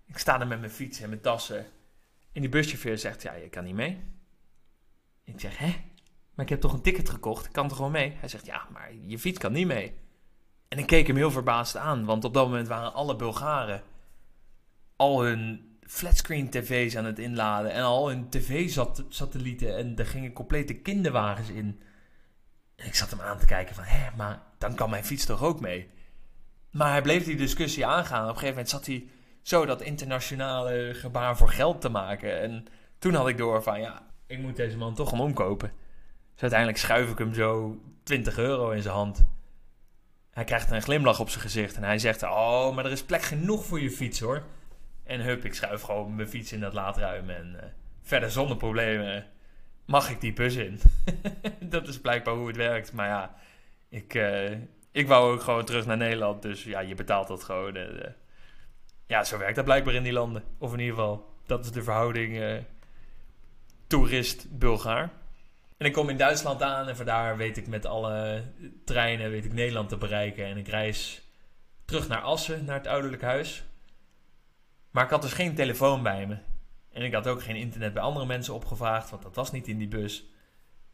Ik 0.06 0.18
sta 0.18 0.40
er 0.40 0.46
met 0.46 0.61
mijn 0.61 0.70
fiets 0.70 1.00
en 1.00 1.09
mijn 1.09 1.20
tassen. 1.20 1.66
En 2.32 2.40
die 2.40 2.50
buschauffeur 2.50 2.98
zegt, 2.98 3.22
ja, 3.22 3.35
je 3.35 3.48
kan 3.48 3.64
niet 3.64 3.74
mee. 3.74 4.04
Ik 5.24 5.40
zeg, 5.40 5.59
hè? 5.59 5.74
Maar 6.35 6.44
ik 6.44 6.50
heb 6.50 6.61
toch 6.61 6.72
een 6.72 6.82
ticket 6.82 7.09
gekocht? 7.09 7.46
Ik 7.46 7.52
kan 7.52 7.68
toch 7.68 7.76
gewoon 7.76 7.92
mee? 7.92 8.16
Hij 8.16 8.28
zegt, 8.28 8.46
ja, 8.46 8.66
maar 8.72 8.94
je 9.06 9.18
fiets 9.18 9.38
kan 9.38 9.52
niet 9.52 9.66
mee. 9.66 9.94
En 10.68 10.78
ik 10.78 10.87
keek 10.87 11.06
hem 11.06 11.16
heel 11.16 11.30
verbaasd 11.30 11.76
aan, 11.76 12.04
want 12.04 12.24
op 12.24 12.35
dat 12.35 12.46
moment 12.46 12.68
waren 12.68 12.94
alle 12.94 13.16
Bulgaren 13.16 13.82
al 14.96 15.22
hun 15.22 15.76
flatscreen 15.80 16.50
tv's 16.50 16.96
aan 16.96 17.04
het 17.04 17.18
inladen 17.18 17.72
en 17.72 17.82
al 17.82 18.09
hun 18.09 18.28
tv-satellieten 18.28 19.76
en 19.76 19.96
er 19.96 20.06
gingen 20.06 20.32
complete 20.32 20.74
kinderwagens 20.74 21.48
in. 21.48 21.80
En 22.76 22.86
ik 22.86 22.94
zat 22.94 23.10
hem 23.10 23.20
aan 23.20 23.38
te 23.38 23.46
kijken 23.46 23.74
van, 23.74 23.84
hé, 23.84 24.16
maar 24.16 24.42
dan 24.58 24.74
kan 24.74 24.90
mijn 24.90 25.04
fiets 25.04 25.24
toch 25.24 25.42
ook 25.42 25.60
mee? 25.60 25.88
Maar 26.70 26.90
hij 26.90 27.02
bleef 27.02 27.24
die 27.24 27.36
discussie 27.36 27.86
aangaan. 27.86 28.22
Op 28.22 28.28
een 28.28 28.34
gegeven 28.34 28.54
moment 28.54 28.68
zat 28.68 28.86
hij 28.86 29.08
zo 29.42 29.66
dat 29.66 29.80
internationale 29.80 30.94
gebaar 30.94 31.36
voor 31.36 31.48
geld 31.48 31.80
te 31.80 31.88
maken. 31.88 32.40
En 32.40 32.66
toen 32.98 33.14
had 33.14 33.28
ik 33.28 33.36
door 33.36 33.62
van 33.62 33.80
ja, 33.80 34.06
ik 34.26 34.38
moet 34.38 34.56
deze 34.56 34.76
man 34.76 34.94
toch 34.94 35.08
gaan 35.08 35.20
omkopen. 35.20 35.72
Dus 36.32 36.40
uiteindelijk 36.40 36.80
schuif 36.80 37.10
ik 37.10 37.18
hem 37.18 37.34
zo 37.34 37.80
20 38.02 38.38
euro 38.38 38.70
in 38.70 38.82
zijn 38.82 38.94
hand. 38.94 39.26
Hij 40.30 40.44
krijgt 40.44 40.70
een 40.70 40.82
glimlach 40.82 41.20
op 41.20 41.28
zijn 41.28 41.42
gezicht 41.42 41.76
en 41.76 41.82
hij 41.82 41.98
zegt: 41.98 42.22
Oh, 42.22 42.74
maar 42.74 42.84
er 42.84 42.92
is 42.92 43.04
plek 43.04 43.22
genoeg 43.22 43.64
voor 43.64 43.80
je 43.80 43.90
fiets 43.90 44.20
hoor. 44.20 44.42
En 45.04 45.20
hup, 45.20 45.44
ik 45.44 45.54
schuif 45.54 45.82
gewoon 45.82 46.14
mijn 46.14 46.28
fiets 46.28 46.52
in 46.52 46.60
dat 46.60 46.72
laadruim. 46.72 47.30
En 47.30 47.52
uh, 47.56 47.62
verder 48.02 48.30
zonder 48.30 48.56
problemen 48.56 49.26
mag 49.87 50.11
ik 50.11 50.20
die 50.20 50.33
bus 50.33 50.55
in. 50.55 50.81
dat 51.61 51.88
is 51.88 52.01
blijkbaar 52.01 52.35
hoe 52.35 52.46
het 52.46 52.57
werkt. 52.57 52.92
Maar 52.92 53.09
ja, 53.09 53.35
ik, 53.88 54.14
uh, 54.14 54.51
ik 54.90 55.07
wou 55.07 55.35
ook 55.35 55.42
gewoon 55.42 55.64
terug 55.64 55.87
naar 55.87 55.96
Nederland. 55.96 56.42
Dus 56.42 56.64
ja, 56.64 56.81
je 56.81 56.94
betaalt 56.94 57.29
dat 57.29 57.44
gewoon. 57.44 57.77
Uh, 57.77 58.05
ja, 59.07 59.25
zo 59.25 59.38
werkt 59.38 59.57
dat 59.57 59.64
blijkbaar 59.64 59.94
in 59.94 60.03
die 60.03 60.12
landen. 60.12 60.42
Of 60.59 60.72
in 60.72 60.79
ieder 60.79 60.94
geval, 60.94 61.35
dat 61.46 61.64
is 61.64 61.72
de 61.72 61.83
verhouding 61.83 62.64
toerist-Bulgaar. 63.87 65.11
En 65.77 65.87
ik 65.87 65.92
kom 65.92 66.09
in 66.09 66.16
Duitsland 66.16 66.62
aan 66.62 66.88
en 66.88 66.96
vandaar 66.96 67.37
weet 67.37 67.57
ik 67.57 67.66
met 67.66 67.87
alle 67.87 68.42
treinen 68.85 69.31
weet 69.31 69.44
ik 69.44 69.53
Nederland 69.53 69.88
te 69.88 69.96
bereiken. 69.96 70.44
En 70.44 70.57
ik 70.57 70.68
reis 70.68 71.22
terug 71.85 72.09
naar 72.09 72.20
Assen, 72.20 72.64
naar 72.64 72.77
het 72.77 72.87
ouderlijk 72.87 73.22
huis. 73.22 73.64
Maar 74.90 75.05
ik 75.05 75.11
had 75.11 75.22
dus 75.22 75.33
geen 75.33 75.55
telefoon 75.55 76.03
bij 76.03 76.27
me. 76.27 76.37
En 76.96 77.02
ik 77.02 77.14
had 77.14 77.26
ook 77.26 77.42
geen 77.42 77.56
internet 77.56 77.92
bij 77.92 78.02
andere 78.02 78.26
mensen 78.26 78.54
opgevraagd, 78.54 79.11
want 79.11 79.22
dat 79.22 79.35
was 79.35 79.52
niet 79.52 79.68
in 79.68 79.78
die 79.78 79.88
bus. 79.88 80.24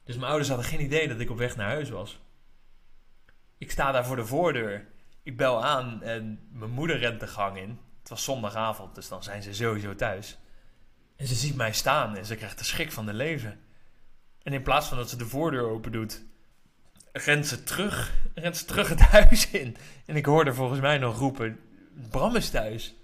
Dus 0.04 0.16
mijn 0.16 0.28
ouders 0.28 0.48
hadden 0.48 0.66
geen 0.66 0.80
idee 0.80 1.08
dat 1.08 1.20
ik 1.20 1.30
op 1.30 1.38
weg 1.38 1.56
naar 1.56 1.68
huis 1.68 1.90
was. 1.90 2.20
Ik 3.58 3.70
sta 3.70 3.92
daar 3.92 4.06
voor 4.06 4.16
de 4.16 4.26
voordeur. 4.26 4.88
Ik 5.22 5.36
bel 5.36 5.64
aan 5.64 6.02
en 6.02 6.48
mijn 6.52 6.70
moeder 6.70 6.98
rent 6.98 7.20
de 7.20 7.26
gang 7.26 7.56
in. 7.56 7.78
Het 8.00 8.08
was 8.08 8.24
zondagavond, 8.24 8.94
dus 8.94 9.08
dan 9.08 9.22
zijn 9.22 9.42
ze 9.42 9.54
sowieso 9.54 9.94
thuis. 9.94 10.38
En 11.16 11.26
ze 11.26 11.34
ziet 11.34 11.56
mij 11.56 11.72
staan 11.72 12.16
en 12.16 12.26
ze 12.26 12.36
krijgt 12.36 12.58
de 12.58 12.64
schrik 12.64 12.92
van 12.92 13.06
de 13.06 13.14
leven. 13.14 13.60
En 14.42 14.52
in 14.52 14.62
plaats 14.62 14.88
van 14.88 14.96
dat 14.96 15.10
ze 15.10 15.16
de 15.16 15.26
voordeur 15.26 15.68
open 15.68 15.92
doet, 15.92 16.24
rent 17.12 17.46
ze 17.46 17.62
terug. 17.62 18.12
Rent 18.34 18.56
ze 18.56 18.64
terug 18.64 18.88
het 18.88 19.00
huis 19.16 19.50
in. 19.50 19.76
En 20.06 20.16
ik 20.16 20.26
hoorde 20.26 20.54
volgens 20.54 20.80
mij 20.80 20.98
nog 20.98 21.18
roepen: 21.18 21.60
Bram 22.10 22.36
is 22.36 22.50
thuis. 22.50 22.94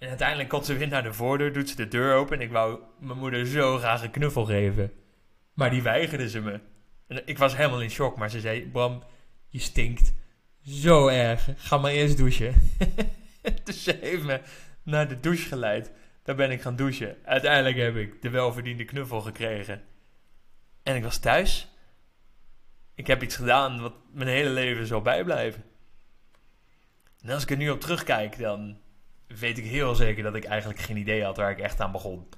En 0.00 0.08
uiteindelijk 0.08 0.48
komt 0.48 0.66
ze 0.66 0.76
weer 0.76 0.88
naar 0.88 1.02
de 1.02 1.12
voordeur, 1.12 1.52
doet 1.52 1.68
ze 1.68 1.76
de 1.76 1.88
deur 1.88 2.14
open. 2.14 2.36
En 2.36 2.42
ik 2.42 2.50
wou 2.50 2.80
mijn 2.98 3.18
moeder 3.18 3.46
zo 3.46 3.78
graag 3.78 4.02
een 4.02 4.10
knuffel 4.10 4.44
geven. 4.44 4.92
Maar 5.54 5.70
die 5.70 5.82
weigerde 5.82 6.28
ze 6.28 6.40
me. 6.40 6.60
En 7.06 7.22
ik 7.26 7.38
was 7.38 7.56
helemaal 7.56 7.82
in 7.82 7.90
shock, 7.90 8.16
maar 8.16 8.30
ze 8.30 8.40
zei: 8.40 8.66
Bram, 8.66 9.02
je 9.48 9.58
stinkt 9.58 10.14
zo 10.62 11.08
erg. 11.08 11.48
Ga 11.56 11.78
maar 11.78 11.90
eerst 11.90 12.16
douchen. 12.16 12.54
dus 13.64 13.82
ze 13.82 13.98
heeft 14.00 14.22
me 14.22 14.40
naar 14.82 15.08
de 15.08 15.20
douche 15.20 15.48
geleid. 15.48 15.92
Daar 16.22 16.36
ben 16.36 16.50
ik 16.50 16.60
gaan 16.60 16.76
douchen. 16.76 17.16
Uiteindelijk 17.24 17.76
heb 17.76 17.96
ik 17.96 18.22
de 18.22 18.30
welverdiende 18.30 18.84
knuffel 18.84 19.20
gekregen. 19.20 19.82
En 20.82 20.96
ik 20.96 21.02
was 21.02 21.18
thuis. 21.18 21.68
Ik 22.94 23.06
heb 23.06 23.22
iets 23.22 23.36
gedaan 23.36 23.80
wat 23.80 23.94
mijn 24.12 24.28
hele 24.28 24.50
leven 24.50 24.86
zal 24.86 25.02
bijblijven. 25.02 25.64
En 27.22 27.30
als 27.30 27.42
ik 27.42 27.50
er 27.50 27.56
nu 27.56 27.70
op 27.70 27.80
terugkijk, 27.80 28.38
dan 28.38 28.78
weet 29.38 29.58
ik 29.58 29.64
heel 29.64 29.94
zeker 29.94 30.22
dat 30.22 30.34
ik 30.34 30.44
eigenlijk 30.44 30.80
geen 30.80 30.96
idee 30.96 31.24
had 31.24 31.36
waar 31.36 31.50
ik 31.50 31.58
echt 31.58 31.80
aan 31.80 31.92
begon. 31.92 32.28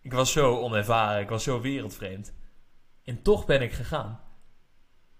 Ik 0.00 0.12
was 0.12 0.32
zo 0.32 0.58
onervaren, 0.58 1.22
ik 1.22 1.28
was 1.28 1.42
zo 1.42 1.60
wereldvreemd. 1.60 2.34
En 3.04 3.22
toch 3.22 3.46
ben 3.46 3.62
ik 3.62 3.72
gegaan. 3.72 4.20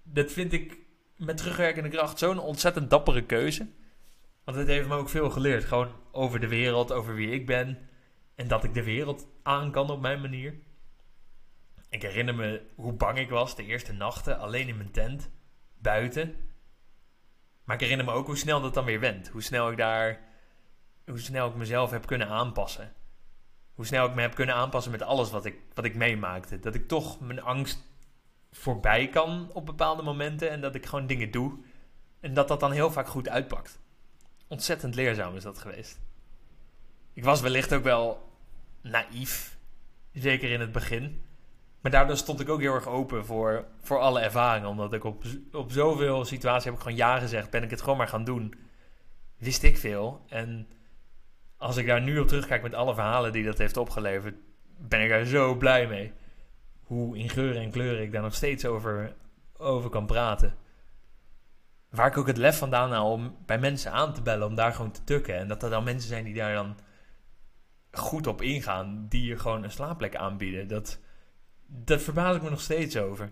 Dat 0.03 0.33
vind 0.33 0.53
ik 0.53 0.79
met 1.17 1.37
terugwerkende 1.37 1.89
kracht 1.89 2.19
zo'n 2.19 2.39
ontzettend 2.39 2.91
dappere 2.91 3.27
keuze. 3.27 3.69
Want 4.45 4.57
het 4.57 4.67
heeft 4.67 4.89
me 4.89 4.95
ook 4.95 5.09
veel 5.09 5.31
geleerd. 5.31 5.65
Gewoon 5.65 5.93
over 6.13 6.41
de 6.41 6.49
wereld, 6.49 6.93
over 6.93 7.15
wie 7.15 7.31
ik 7.31 7.47
ben. 7.47 7.89
En 8.35 8.49
dat 8.49 8.65
ik 8.65 8.75
de 8.75 8.85
wereld 8.85 9.27
aan 9.43 9.71
kan 9.71 9.91
op 9.91 10.01
mijn 10.01 10.21
manier. 10.21 10.55
Ik 11.89 12.03
herinner 12.03 12.35
me 12.35 12.63
hoe 12.75 12.93
bang 12.93 13.19
ik 13.19 13.31
was 13.31 13.57
de 13.57 13.65
eerste 13.65 13.93
nachten, 13.93 14.39
alleen 14.39 14.69
in 14.69 14.77
mijn 14.77 14.91
tent, 14.91 15.31
buiten. 15.79 16.35
Maar 17.65 17.75
ik 17.77 17.83
herinner 17.83 18.07
me 18.07 18.13
ook 18.13 18.27
hoe 18.27 18.37
snel 18.37 18.61
dat 18.61 18.75
dan 18.75 18.85
weer 18.85 19.01
went. 19.01 19.29
Hoe 19.29 19.43
snel 19.43 19.71
ik 19.71 19.77
daar, 19.77 20.21
hoe 21.11 21.21
snel 21.21 21.49
ik 21.49 21.55
mezelf 21.55 21.91
heb 21.91 22.07
kunnen 22.07 22.29
aanpassen. 22.29 22.93
Hoe 23.75 23.87
snel 23.87 24.07
ik 24.07 24.15
me 24.15 24.21
heb 24.21 24.35
kunnen 24.35 24.55
aanpassen 24.55 24.93
met 24.93 25.03
alles 25.03 25.31
wat 25.31 25.45
ik, 25.45 25.59
wat 25.75 25.85
ik 25.85 25.95
meemaakte. 25.95 26.59
Dat 26.59 26.75
ik 26.75 26.89
toch 26.89 27.21
mijn 27.21 27.43
angst 27.43 27.79
voorbij 28.53 29.09
kan 29.09 29.51
op 29.53 29.67
bepaalde 29.67 30.03
momenten 30.03 30.51
en 30.51 30.61
dat 30.61 30.75
ik 30.75 30.87
gewoon 30.87 31.07
dingen 31.07 31.31
doe. 31.31 31.59
En 32.21 32.35
dat 32.35 32.49
dat 32.49 32.61
dan 32.61 32.73
heel 32.73 32.91
vaak 32.91 33.09
goed 33.09 33.29
uitpakt 33.29 33.81
ontzettend 34.51 34.95
leerzaam 34.95 35.37
is 35.37 35.43
dat 35.43 35.59
geweest. 35.59 36.01
Ik 37.13 37.25
was 37.25 37.41
wellicht 37.41 37.73
ook 37.73 37.83
wel 37.83 38.33
naïef, 38.83 39.59
zeker 40.13 40.51
in 40.51 40.61
het 40.61 40.73
begin. 40.73 41.25
Maar 41.81 41.91
daardoor 41.91 42.17
stond 42.17 42.41
ik 42.41 42.49
ook 42.49 42.61
heel 42.61 42.75
erg 42.75 42.87
open 42.87 43.27
voor, 43.27 43.65
voor 43.83 43.99
alle 43.99 44.21
ervaringen. 44.21 44.69
Omdat 44.69 44.93
ik 44.93 45.05
op, 45.05 45.25
op 45.53 45.73
zoveel 45.73 46.25
situaties 46.25 46.65
heb 46.65 46.75
ik 46.75 46.81
gewoon 46.81 46.97
ja 46.97 47.19
gezegd. 47.19 47.51
Ben 47.51 47.63
ik 47.63 47.71
het 47.71 47.81
gewoon 47.81 47.97
maar 47.97 48.09
gaan 48.09 48.25
doen. 48.25 48.55
Wist 49.39 49.63
ik 49.63 49.79
veel. 49.79 50.25
En 50.29 50.69
als 51.61 51.77
ik 51.77 51.87
daar 51.87 52.01
nu 52.01 52.19
op 52.19 52.29
terugkijk 52.29 52.63
met 52.63 52.75
alle 52.75 52.95
verhalen 52.95 53.33
die 53.33 53.45
dat 53.45 53.59
heeft 53.59 53.77
opgeleverd. 53.77 54.35
Ben 54.79 55.03
ik 55.03 55.09
daar 55.09 55.25
zo 55.25 55.55
blij 55.55 55.87
mee. 55.87 56.13
Hoe 56.83 57.19
in 57.19 57.29
geuren 57.29 57.63
en 57.63 57.71
kleuren 57.71 58.03
ik 58.03 58.13
daar 58.13 58.23
nog 58.23 58.35
steeds 58.35 58.67
over, 58.67 59.15
over 59.57 59.91
kan 59.91 60.07
praten 60.07 60.55
waar 61.91 62.07
ik 62.07 62.17
ook 62.17 62.27
het 62.27 62.37
lef 62.37 62.59
vandaan 62.59 62.93
haal 62.93 63.13
om 63.13 63.37
bij 63.47 63.59
mensen 63.59 63.93
aan 63.93 64.15
te 64.15 64.23
bellen, 64.23 64.47
om 64.47 64.55
daar 64.55 64.73
gewoon 64.73 64.91
te 64.91 65.05
tukken. 65.05 65.37
En 65.37 65.49
dat 65.49 65.63
er 65.63 65.71
dan 65.71 65.85
mensen 65.85 66.09
zijn 66.09 66.25
die 66.25 66.35
daar 66.35 66.55
dan 66.55 66.77
goed 67.93 68.27
op 68.27 68.43
ingaan, 68.43 69.07
die 69.09 69.25
je 69.25 69.39
gewoon 69.39 69.63
een 69.63 69.71
slaapplek 69.71 70.17
aanbieden. 70.17 70.69
Dat, 70.69 70.99
dat 71.67 72.03
verbaas 72.03 72.37
ik 72.37 72.43
me 72.43 72.51
nog 72.51 72.61
steeds 72.61 72.97
over. 72.97 73.31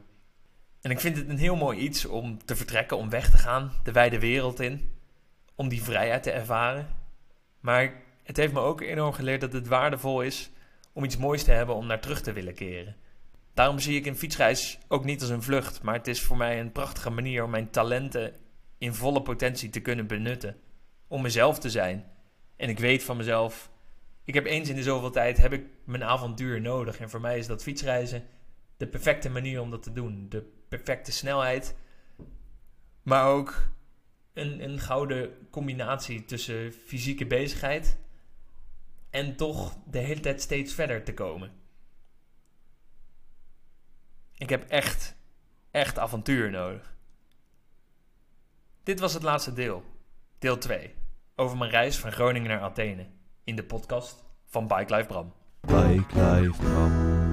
En 0.81 0.91
ik 0.91 1.01
vind 1.01 1.17
het 1.17 1.29
een 1.29 1.39
heel 1.39 1.57
mooi 1.57 1.79
iets 1.79 2.05
om 2.05 2.45
te 2.45 2.57
vertrekken, 2.57 2.97
om 2.97 3.11
weg 3.11 3.31
te 3.31 3.39
gaan, 3.39 3.73
de 3.83 3.93
wijde 3.93 4.19
wereld 4.19 4.61
in, 4.61 4.99
om 5.55 5.69
die 5.69 5.83
vrijheid 5.83 6.23
te 6.23 6.31
ervaren. 6.31 6.89
Maar 7.61 7.93
het 8.29 8.37
heeft 8.37 8.53
me 8.53 8.61
ook 8.61 8.81
enorm 8.81 9.13
geleerd 9.13 9.41
dat 9.41 9.53
het 9.53 9.69
waardevol 9.69 10.23
is 10.23 10.51
om 10.93 11.05
iets 11.05 11.17
moois 11.17 11.43
te 11.43 11.51
hebben 11.51 11.75
om 11.75 11.87
naar 11.87 12.01
terug 12.01 12.21
te 12.21 12.33
willen 12.33 12.55
keren. 12.55 12.97
Daarom 13.55 13.79
zie 13.79 13.97
ik 13.97 14.07
een 14.07 14.17
fietsreis 14.17 14.79
ook 14.89 15.05
niet 15.05 15.21
als 15.21 15.31
een 15.31 15.43
vlucht, 15.43 15.83
maar 15.83 15.95
het 15.95 16.07
is 16.07 16.23
voor 16.23 16.37
mij 16.37 16.61
een 16.61 16.73
prachtige 16.73 17.11
manier 17.11 17.45
om 17.45 17.51
mijn 17.51 17.71
talenten 17.71 18.35
in 18.79 18.95
volle 18.95 19.23
potentie 19.23 19.71
te 19.71 19.81
kunnen 19.81 20.07
benutten. 20.07 20.57
Om 21.07 21.23
mezelf 21.23 21.59
te 21.59 21.71
zijn. 21.71 22.07
En 22.57 22.69
ik 22.69 22.79
weet 22.79 23.03
van 23.03 23.17
mezelf, 23.17 23.71
ik 24.25 24.35
heb 24.35 24.47
eens 24.47 24.69
in 24.69 24.77
de 24.77 24.83
zoveel 24.83 25.11
tijd 25.11 25.39
heb 25.39 25.53
ik 25.53 25.67
mijn 25.85 26.05
avontuur 26.05 26.61
nodig. 26.61 26.99
En 26.99 27.11
voor 27.11 27.21
mij 27.21 27.39
is 27.39 27.47
dat 27.47 27.63
fietsreizen 27.63 28.27
de 28.77 28.87
perfecte 28.87 29.31
manier 29.31 29.61
om 29.61 29.71
dat 29.71 29.83
te 29.83 29.93
doen. 29.93 30.27
De 30.29 30.45
perfecte 30.69 31.13
snelheid, 31.13 31.77
maar 33.03 33.27
ook 33.27 33.69
een, 34.33 34.63
een 34.63 34.79
gouden 34.79 35.31
combinatie 35.51 36.25
tussen 36.25 36.73
fysieke 36.73 37.27
bezigheid 37.27 37.99
en 39.19 39.37
toch 39.37 39.77
de 39.85 39.99
hele 39.99 40.21
tijd 40.21 40.43
steeds 40.43 40.75
verder 40.75 41.05
te 41.05 41.15
komen. 41.15 41.51
Ik 44.35 44.49
heb 44.49 44.69
echt, 44.69 45.17
echt 45.71 45.99
avontuur 45.99 46.51
nodig. 46.51 46.97
Dit 48.83 49.01
was 49.01 49.15
het 49.15 49.23
laatste 49.23 49.53
deel, 49.53 49.85
deel 50.39 50.59
2, 50.59 50.95
over 51.35 51.57
mijn 51.57 51.71
reis 51.71 51.99
van 51.99 52.13
Groningen 52.13 52.49
naar 52.49 52.61
Athene, 52.61 53.07
in 53.45 53.57
de 53.57 53.65
podcast 53.65 54.25
van 54.47 54.67
Bike 54.67 54.95
Life 54.95 55.07
Bram. 55.07 55.33
Bike 55.61 56.21
Life 56.21 56.63
Bram. 56.63 57.28